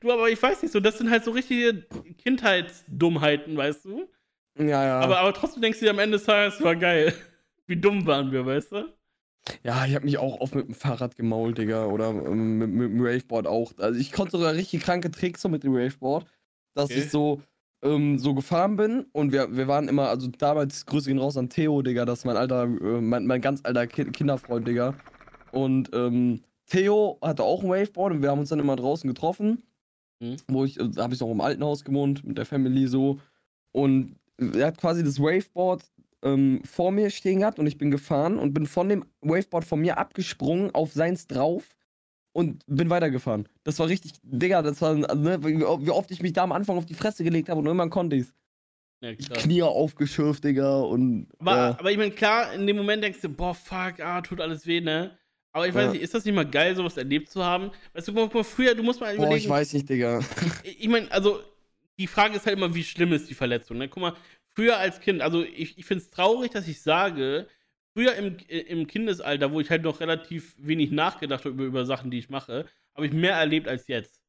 [0.00, 1.84] Du, aber ich weiß nicht so, das sind halt so richtige
[2.18, 4.08] Kindheitsdummheiten, weißt du?
[4.58, 5.00] Ja, ja.
[5.00, 7.12] Aber, aber trotzdem denkst du dir am Ende des Tages, war geil.
[7.66, 8.92] Wie dumm waren wir, weißt du?
[9.64, 11.86] Ja, ich habe mich auch oft mit dem Fahrrad gemault, Digga.
[11.86, 13.72] Oder ähm, mit, mit dem Raveboard auch.
[13.78, 16.26] Also ich konnte sogar richtig kranke Tricks so mit dem Raveboard,
[16.74, 17.00] dass Okay.
[17.00, 17.42] ich so,
[17.82, 21.48] ähm, so gefahren bin und wir, wir waren immer, also damals Grüße gehen raus an
[21.48, 24.94] Theo, Digga, das ist mein alter, äh, mein, mein ganz alter Ki Kinderfreund, Digga.
[25.50, 29.62] Und ähm, Theo hatte auch ein Waveboard und wir haben uns dann immer draußen getroffen.
[30.20, 30.36] Mhm.
[30.48, 33.18] Wo ich, äh, da habe ich noch im alten Haus gewohnt, mit der Family so.
[33.72, 35.84] Und er hat quasi das Waveboard
[36.22, 39.80] ähm, vor mir stehen gehabt und ich bin gefahren und bin von dem Waveboard von
[39.80, 41.76] mir abgesprungen auf seins drauf
[42.32, 43.48] und bin weitergefahren.
[43.64, 46.86] Das war richtig, Digga, das war, ne, wie, oft ich mich da am Anfang auf
[46.86, 48.32] die Fresse gelegt habe und irgendwann konnte ich's.
[49.02, 49.38] Ja, klar.
[49.40, 51.26] Knie aufgeschürft, Digga, und.
[51.40, 51.76] Aber, ja.
[51.78, 54.80] aber ich meine, klar, in dem Moment denkst du, boah, fuck, ah, tut alles weh,
[54.80, 55.18] ne?
[55.52, 55.92] Aber ich weiß Ja.
[55.92, 57.72] nicht, ist das nicht mal geil, sowas erlebt zu haben?
[57.92, 59.38] Weißt du, guck mal, früher, du musst mal Boah, überlegen.
[59.38, 60.20] ich weiß nicht, Digga.
[60.62, 61.40] ich meine, also,
[61.98, 63.88] die Frage ist halt immer, wie schlimm ist die Verletzung, ne?
[63.88, 64.16] Guck mal,
[64.54, 67.46] früher als Kind, also ich, ich finde es traurig, dass ich sage,
[67.94, 72.10] früher im, im Kindesalter, wo ich halt noch relativ wenig nachgedacht habe über, über Sachen,
[72.10, 74.20] die ich mache, habe ich mehr erlebt als jetzt.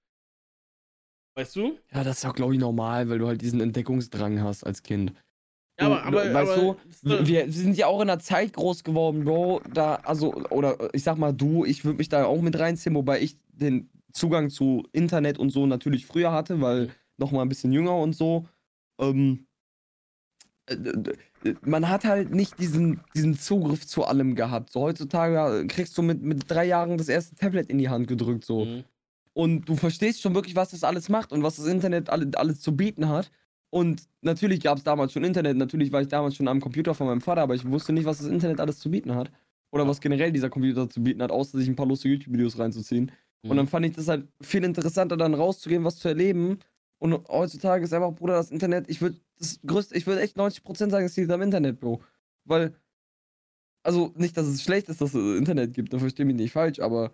[1.35, 1.79] Weißt du?
[1.91, 5.13] Ja, das ist auch, glaube ich, normal, weil du halt diesen Entdeckungsdrang hast als Kind.
[5.79, 9.25] Ja, aber, aber, weißt aber du, Wir sind ja auch in einer Zeit groß geworden,
[9.25, 9.61] Bro.
[9.73, 13.21] Da, also, oder ich sag mal du, ich würde mich da auch mit reinziehen, wobei
[13.21, 17.71] ich den Zugang zu Internet und so natürlich früher hatte, weil noch mal ein bisschen
[17.73, 18.47] jünger und so.
[18.99, 19.47] Ähm,
[20.67, 21.15] äh, d-
[21.61, 24.71] man hat halt nicht diesen, diesen Zugriff zu allem gehabt.
[24.71, 28.07] So heutzutage ja, kriegst du mit, mit drei Jahren das erste Tablet in die Hand
[28.07, 28.65] gedrückt, so.
[28.65, 28.83] Mhm.
[29.33, 32.61] Und du verstehst schon wirklich, was das alles macht und was das Internet alle, alles
[32.61, 33.31] zu bieten hat.
[33.71, 37.07] Und natürlich gab es damals schon Internet, natürlich war ich damals schon am Computer von
[37.07, 39.31] meinem Vater, aber ich wusste nicht, was das Internet alles zu bieten hat.
[39.71, 43.11] Oder was generell dieser Computer zu bieten hat, außer sich ein paar lustige YouTube-Videos reinzuziehen.
[43.41, 43.57] Und Mhm.
[43.57, 46.59] dann fand ich das halt viel interessanter, dann rauszugehen, was zu erleben.
[47.03, 50.89] Und heutzutage ist einfach, Bruder, das Internet, ich würde das größte, ich würde echt 90%
[50.89, 52.01] sagen, es liegt am Internet, Bro.
[52.45, 52.73] Weil,
[53.83, 56.79] also nicht, dass es schlecht ist, dass es Internet gibt, da verstehe mich nicht falsch,
[56.79, 57.11] aber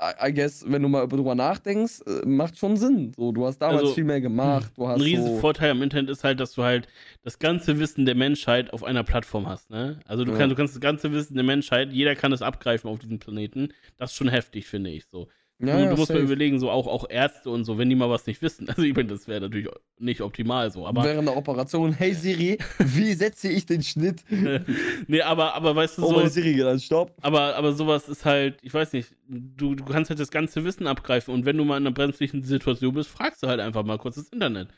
[0.00, 3.12] I, I guess, wenn du mal drüber nachdenkst, äh, macht schon Sinn.
[3.14, 5.82] So, du hast damals Also, viel mehr gemacht, du hast Ein riesen so, Vorteil am
[5.82, 6.88] Internet ist halt, dass du halt
[7.22, 10.00] das ganze Wissen der Menschheit auf einer Plattform hast, ne?
[10.04, 10.38] Also du, Ja.
[10.38, 13.68] kannst, du kannst das ganze Wissen der Menschheit, jeder kann es abgreifen auf diesem Planeten.
[13.98, 15.28] Das ist schon heftig, finde ich so.
[15.64, 16.20] Ja, du, du musst mal safe.
[16.20, 18.66] überlegen, so auch, auch Ärzte und so, wenn die mal was nicht wissen.
[18.68, 22.58] Also ich meine, das wäre natürlich nicht optimal so, aber Während der Operation, hey Siri,
[22.78, 24.24] wie setze ich den Schnitt?
[25.06, 27.12] nee, aber, aber weißt du Oh, so, meine Siri an, stopp.
[27.22, 30.86] aber, aber sowas ist halt, ich weiß nicht, du, du kannst halt das ganze Wissen
[30.86, 33.98] abgreifen und wenn du mal in einer brenzlichen Situation bist, fragst du halt einfach mal
[33.98, 34.68] kurz das Internet.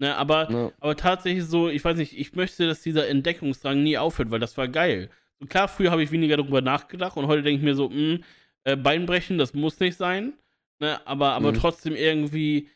[0.00, 0.72] Ne, aber Ja.
[0.80, 4.56] Aber tatsächlich so, ich weiß nicht, ich möchte, dass dieser Entdeckungsdrang nie aufhört, weil das
[4.56, 5.08] war geil.
[5.38, 8.18] So klar, früher habe ich weniger darüber nachgedacht und heute denke ich mir so, mh,
[8.64, 10.32] äh, Beinbrechen, das muss nicht sein.
[10.80, 10.98] Ne?
[11.06, 11.56] Aber, aber Mhm.
[11.56, 12.68] trotzdem irgendwie,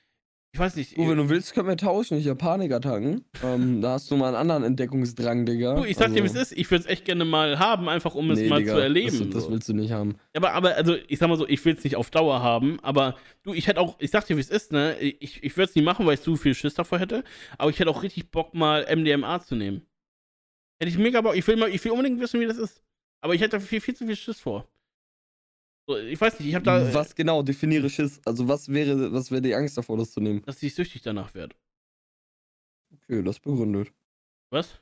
[0.52, 0.96] ich weiß nicht.
[0.96, 2.16] Du, wenn du willst, können wir tauschen.
[2.16, 3.24] Ich habe Panikattacken.
[3.42, 5.74] ähm, da hast du mal einen anderen Entdeckungsdrang, Digga.
[5.74, 6.52] du, ich sag dir, wie es Also- ist.
[6.58, 9.18] Ich würde es echt gerne mal haben, einfach um es Nee, mal Digga, zu erleben.
[9.18, 9.50] Das, das so.
[9.50, 10.16] willst du nicht haben.
[10.34, 13.16] aber, aber, also, ich sag mal so, ich will es nicht auf Dauer haben, aber
[13.42, 14.96] du, ich hätte auch, ich sag dir, wie es ist, ne?
[15.00, 17.24] Ich, ich würde es nicht machen, weil ich zu viel Schiss davor hätte,
[17.58, 19.82] aber ich hätte auch richtig Bock, mal MDMA zu nehmen.
[20.80, 21.34] Hätte ich mega Bock.
[21.36, 22.80] Ich will, mal, ich will unbedingt wissen, wie das ist.
[23.20, 24.68] Aber ich hätte da viel, viel zu viel Schiss vor.
[25.88, 26.92] Ich weiß nicht, ich habe da.
[26.92, 28.20] was genau, definiere Schiss.
[28.24, 30.42] Also was wäre, was wäre die Angst davor, das zu nehmen?
[30.44, 31.54] Dass ich süchtig danach werde.
[32.92, 33.92] Okay, das begründet.
[34.50, 34.80] Was?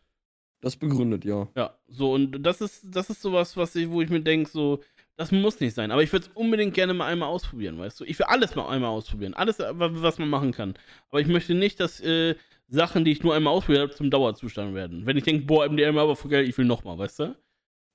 [0.60, 1.48] Das begründet, ja.
[1.54, 4.82] Ja, so, und das ist, das ist sowas, was ich, wo ich mir denke, so,
[5.16, 5.90] das muss nicht sein.
[5.90, 8.04] Aber ich würde es unbedingt gerne mal einmal ausprobieren, weißt du?
[8.04, 9.34] Ich will alles mal einmal ausprobieren.
[9.34, 10.74] Alles, äh, wa- was man machen kann.
[11.10, 12.34] Aber ich möchte nicht, dass äh,
[12.68, 15.06] Sachen, die ich nur einmal ausprobiert habe, zum Dauerzustand werden.
[15.06, 17.36] Wenn ich denke, boah, MDMA aber voll geil, ich will nochmal, weißt du?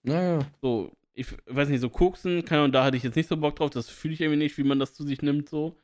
[0.04, 0.40] Naja.
[0.62, 3.56] So, ich weiß nicht, so Koksen, keine Ahnung, da hatte ich jetzt nicht so Bock
[3.56, 3.70] drauf.
[3.70, 5.76] Das fühle ich irgendwie nicht, wie man das zu sich nimmt, so.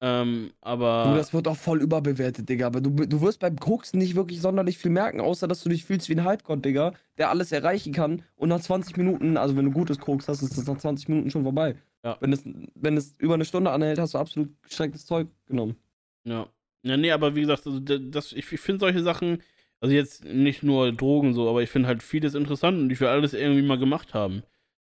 [0.00, 1.10] Ähm, aber.
[1.10, 2.66] Du, das wird auch voll überbewertet, Digga.
[2.68, 5.84] Aber du, du wirst beim Koksen nicht wirklich sonderlich viel merken, außer dass du dich
[5.84, 8.22] fühlst wie ein Halbgott, Digga, der alles erreichen kann.
[8.36, 11.30] Und nach 20 Minuten, also wenn du gutes Koks hast, ist das nach 20 Minuten
[11.30, 11.76] schon vorbei.
[12.04, 12.16] Ja.
[12.20, 12.44] Wenn es,
[12.74, 15.76] wenn es über eine Stunde anhält, hast du absolut gestrecktes Zeug genommen.
[16.24, 16.46] Ja.
[16.82, 19.42] Ja, nee, aber wie gesagt, also das, ich, ich finde solche Sachen,
[19.80, 23.08] also jetzt nicht nur Drogen so, aber ich finde halt vieles interessant und ich will
[23.08, 24.42] alles irgendwie mal gemacht haben.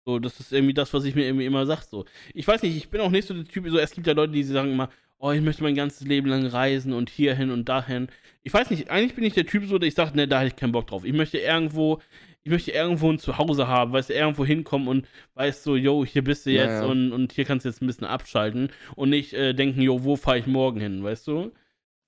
[0.04, 1.82] So, das ist irgendwie das, was ich mir irgendwie immer sag.
[1.82, 2.04] So.
[2.32, 4.32] Ich weiß nicht, ich bin auch nicht so der Typ, so es gibt ja Leute,
[4.32, 8.08] die sagen immer, oh, ich möchte mein ganzes Leben lang reisen und hierhin und dahin.
[8.42, 10.48] Ich weiß nicht, eigentlich bin ich der Typ so, dass ich sage, ne, da hätte
[10.48, 11.04] ich keinen Bock drauf.
[11.04, 12.00] Ich möchte irgendwo
[12.48, 16.24] ich möchte irgendwo ein Zuhause haben, weißt du, irgendwo hinkommen und weißt so, yo, hier
[16.24, 16.86] bist du Ja, jetzt ja.
[16.86, 20.16] Und, und hier kannst du jetzt ein bisschen abschalten und nicht äh, denken, yo, wo
[20.16, 21.52] fahre ich morgen hin, weißt du?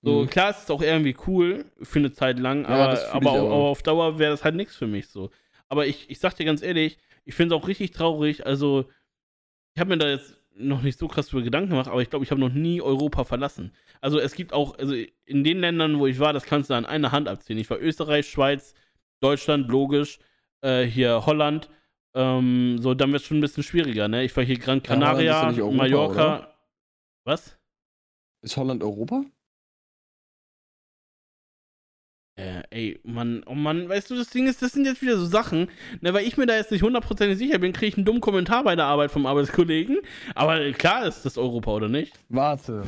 [0.02, 0.30] So, Mhm.
[0.30, 3.50] klar, es ist auch irgendwie cool für eine Zeit lang, Ja, aber, aber, auch.
[3.50, 5.30] aber auf Dauer wäre das halt nichts für mich so.
[5.68, 8.86] Aber ich, ich sag dir ganz ehrlich, ich finde es auch richtig traurig, also
[9.74, 12.24] ich habe mir da jetzt noch nicht so krass drüber Gedanken gemacht, aber ich glaube,
[12.24, 13.72] ich habe noch nie Europa verlassen.
[14.00, 14.94] Also es gibt auch, also
[15.24, 17.60] in den Ländern, wo ich war, das kannst du an einer Hand abzählen.
[17.60, 18.74] Ich war Österreich, Schweiz,
[19.20, 20.18] Deutschland, logisch,
[20.62, 21.70] äh, hier Holland.
[22.14, 24.24] Ähm, so, dann wird es schon ein bisschen schwieriger, ne?
[24.24, 26.54] Ich war hier Gran Ja, Canaria, nicht Europa, Mallorca.
[27.24, 27.56] Was?
[28.42, 29.24] Ist Holland Europa?
[32.40, 35.26] Äh, ey, Mann, oh Mann, weißt du, das Ding ist, das sind jetzt wieder so
[35.26, 35.68] Sachen,
[36.00, 38.64] ne, weil ich mir da jetzt nicht hundertprozentig sicher bin, kriege ich einen dummen Kommentar
[38.64, 39.98] bei der Arbeit vom Arbeitskollegen.
[40.34, 42.18] Aber klar ist das Europa, oder nicht?
[42.30, 42.84] Warte.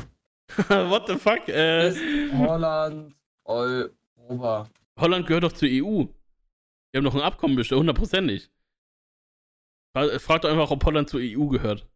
[0.68, 1.48] What the fuck?
[1.48, 2.00] Äh, Ist
[2.34, 4.68] Holland Europa?
[4.98, 6.04] Holland gehört doch zur EU.
[6.92, 8.50] Wir haben doch ein Abkommen bestimmt, hundertprozentig.
[9.94, 11.86] Fra- Frag doch einfach, ob Holland zur EU gehört.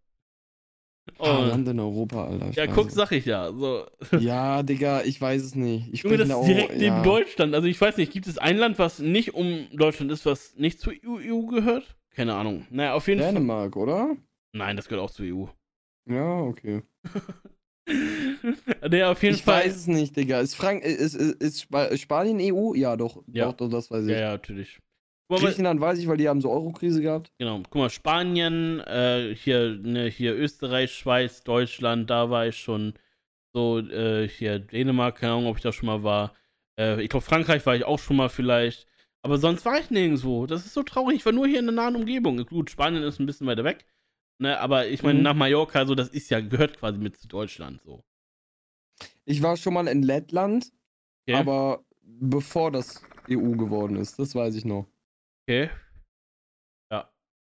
[1.19, 1.25] Oh.
[1.27, 2.51] Land in Europa, Alter.
[2.53, 3.53] ja, guck, sag ich ja.
[3.53, 3.87] So.
[4.19, 5.89] Ja, Digga, ich weiß es nicht.
[5.93, 7.03] Ich Junge, das spreche ist da direkt auch- neben ja.
[7.03, 7.55] Deutschland.
[7.55, 10.81] Also ich weiß nicht, gibt es ein Land, was nicht um Deutschland ist, was nicht
[10.81, 11.97] zur EU gehört?
[12.15, 12.67] Keine Ahnung.
[12.71, 13.33] Naja, auf jeden Fall.
[13.33, 14.17] Dänemark, oder?
[14.53, 15.45] Nein, das gehört auch zur EU.
[16.13, 16.83] Ja, okay.
[18.91, 19.65] nee, auf jeden ich Fall.
[19.65, 20.41] weiß es nicht, Digga.
[20.41, 22.75] Ist, Frank ist, ist, ist Spa Spanien EU?
[22.75, 23.23] Ja, doch.
[23.33, 23.47] Ja.
[23.47, 24.11] Doch, doch, das weiß ich.
[24.11, 24.81] Ja, ja, natürlich.
[25.29, 27.33] Mal, Griechenland weiß ich, weil die haben so Euro-Krise gehabt.
[27.39, 32.95] genau, guck mal, Spanien, äh, hier, ne, hier Österreich, Schweiz, Deutschland, da war ich schon.
[33.53, 36.35] So, äh, hier Dänemark, keine Ahnung, ob ich da schon mal war.
[36.79, 38.87] Äh, ich glaube, Frankreich war ich auch schon mal vielleicht.
[39.23, 40.47] Aber sonst war ich nirgendwo.
[40.47, 41.17] Das ist so traurig.
[41.17, 42.37] Ich war nur hier in der nahen Umgebung.
[42.45, 43.87] Gut, Spanien ist ein bisschen weiter weg.
[44.39, 45.23] Ne, aber ich meine, Mhm.
[45.25, 48.05] nach Mallorca, so, das ist ja, gehört quasi mit zu Deutschland, so.
[49.25, 50.71] Ich war schon mal in Lettland,
[51.27, 51.39] Okay?
[51.39, 54.19] aber bevor das EU geworden ist.
[54.19, 54.87] Das weiß ich noch.
[55.49, 55.71] Okay.
[56.91, 57.09] Ja,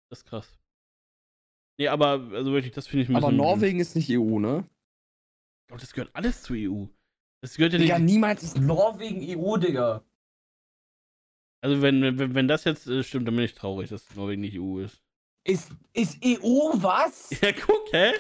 [0.10, 0.58] das ist krass.
[1.78, 3.22] Nee, aber, also wirklich, das finde ich bisschen.
[3.22, 4.64] Aber Norwegen ist nicht EU, ne?
[4.64, 6.86] Ich glaube, das gehört alles zur EU.
[7.42, 8.14] Das gehört ja Digga, nicht.
[8.14, 10.06] niemals ist Norwegen EU, Digga.
[11.64, 14.58] Also, wenn, wenn, wenn das jetzt äh, stimmt, dann bin ich traurig, dass Norwegen nicht
[14.58, 15.02] EU ist.
[15.44, 17.30] Ist, ist EU was?
[17.42, 18.14] Ja, guck, hä?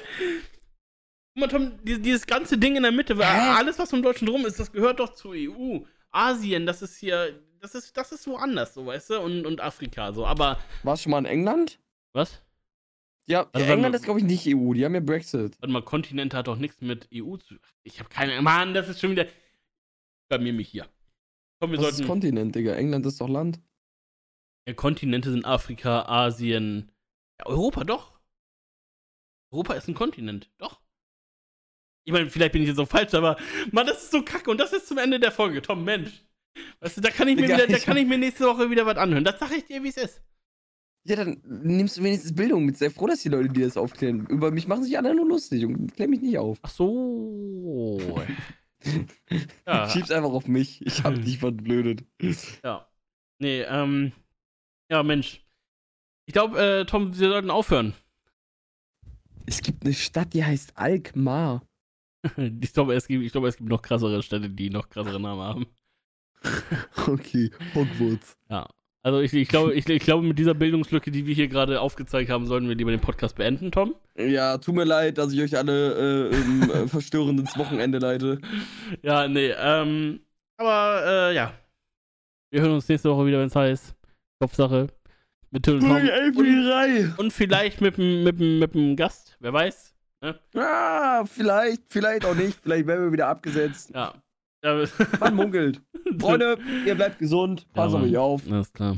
[1.33, 4.59] Guck mal, Tom, dieses, ganze Ding in der Mitte, alles, was um Deutschland rum ist,
[4.59, 5.79] das gehört doch zur EU.
[6.11, 7.41] Asien, das ist hier.
[7.59, 9.19] Das ist, das ist woanders, so, weißt du?
[9.21, 10.25] Und, und Afrika, so.
[10.25, 10.59] Aber.
[10.83, 11.79] Warst du schon mal in England?
[12.13, 12.41] Was?
[13.27, 14.73] Ja, Also, England wenn- ist, glaube ich, nicht EU.
[14.73, 15.55] Die haben ja Brexit.
[15.61, 17.55] Warte mal, Kontinente hat doch nichts mit EU zu.
[17.83, 18.41] Ich habe keine.
[18.41, 19.27] Mann, das ist schon wieder.
[20.29, 20.87] Bei mir mich hier.
[21.59, 22.07] Komm, wir Was ist sollten.
[22.09, 22.73] Kontinent, Digga?
[22.73, 23.59] England ist doch Land.
[24.67, 26.91] Ja, Kontinente sind Afrika, Asien.
[27.39, 28.19] Ja, Europa, doch.
[29.53, 30.80] Europa ist ein Kontinent, doch.
[32.03, 33.37] Ich meine, vielleicht bin ich jetzt auch falsch, aber
[33.71, 35.61] Mann, das ist so kacke und das ist zum Ende der Folge.
[35.61, 36.23] Tom, Mensch.
[36.79, 38.97] Weißt du, da kann ich mir, wieder, da kann ich mir nächste Woche wieder was
[38.97, 39.23] anhören.
[39.23, 40.21] Das sage ich dir, wie es ist.
[41.03, 42.77] Ja, dann nimmst du wenigstens Bildung mit.
[42.77, 44.27] Sehr froh, dass die Leute dir das aufklären.
[44.27, 46.59] Über mich machen sich alle nur lustig und klär mich nicht auf.
[46.61, 47.99] Ach so.
[49.65, 50.85] ja, Schieb's einfach auf mich.
[50.85, 52.03] Ich hab dich verblödet.
[52.63, 52.87] ja.
[53.39, 54.11] Nee, ähm.
[54.89, 55.41] Ja, Mensch.
[56.25, 57.95] Ich glaube, äh, Tom, wir sollten aufhören.
[59.47, 61.63] Es gibt eine Stadt, die heißt Alkmaar.
[62.61, 65.41] Ich glaube, es gibt, ich glaube, es gibt noch krassere Städte, die noch krassere Namen
[65.41, 65.65] haben.
[67.07, 68.37] Okay, Hogwarts.
[68.49, 68.67] Ja.
[69.03, 72.29] Also ich, ich, glaube, ich, ich glaube, mit dieser Bildungslücke, die wir hier gerade aufgezeigt
[72.29, 73.95] haben, sollten wir lieber den Podcast beenden, Tom.
[74.15, 78.39] Ja, tut mir leid, dass ich euch alle äh, ähm, äh, verstörend ins Wochenende leite.
[79.01, 80.19] Ja, nee, ähm,
[80.57, 81.53] aber äh, ja.
[82.51, 83.95] Wir hören uns nächste Woche wieder, wenn es heißt.
[84.39, 84.87] Kopfsache.
[85.49, 85.91] Mit Till und Tom.
[85.91, 89.90] Und, und vielleicht mit dem mit mit dem Gast, wer weiß.
[90.55, 92.59] Ah, vielleicht, vielleicht auch nicht.
[92.61, 93.91] Vielleicht werden wir wieder abgesetzt.
[93.93, 94.13] Ja.
[94.63, 94.85] ja.
[95.19, 95.81] Man munkelt.
[96.19, 97.67] Freunde, ihr bleibt gesund.
[97.73, 98.51] Passt Ja, auf euch auf.
[98.51, 98.97] Alles klar.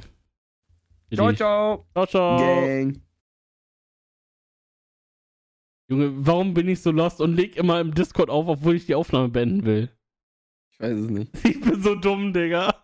[1.14, 1.86] Ciao, ciao.
[1.94, 2.40] Ciao, ciao.
[2.40, 3.02] Gang.
[5.90, 8.96] Junge, warum bin ich so lost und leg immer im Discord auf, obwohl ich die
[8.96, 9.90] Aufnahme beenden will?
[10.72, 11.46] Ich weiß es nicht.
[11.46, 12.83] Ich bin so dumm, Digga.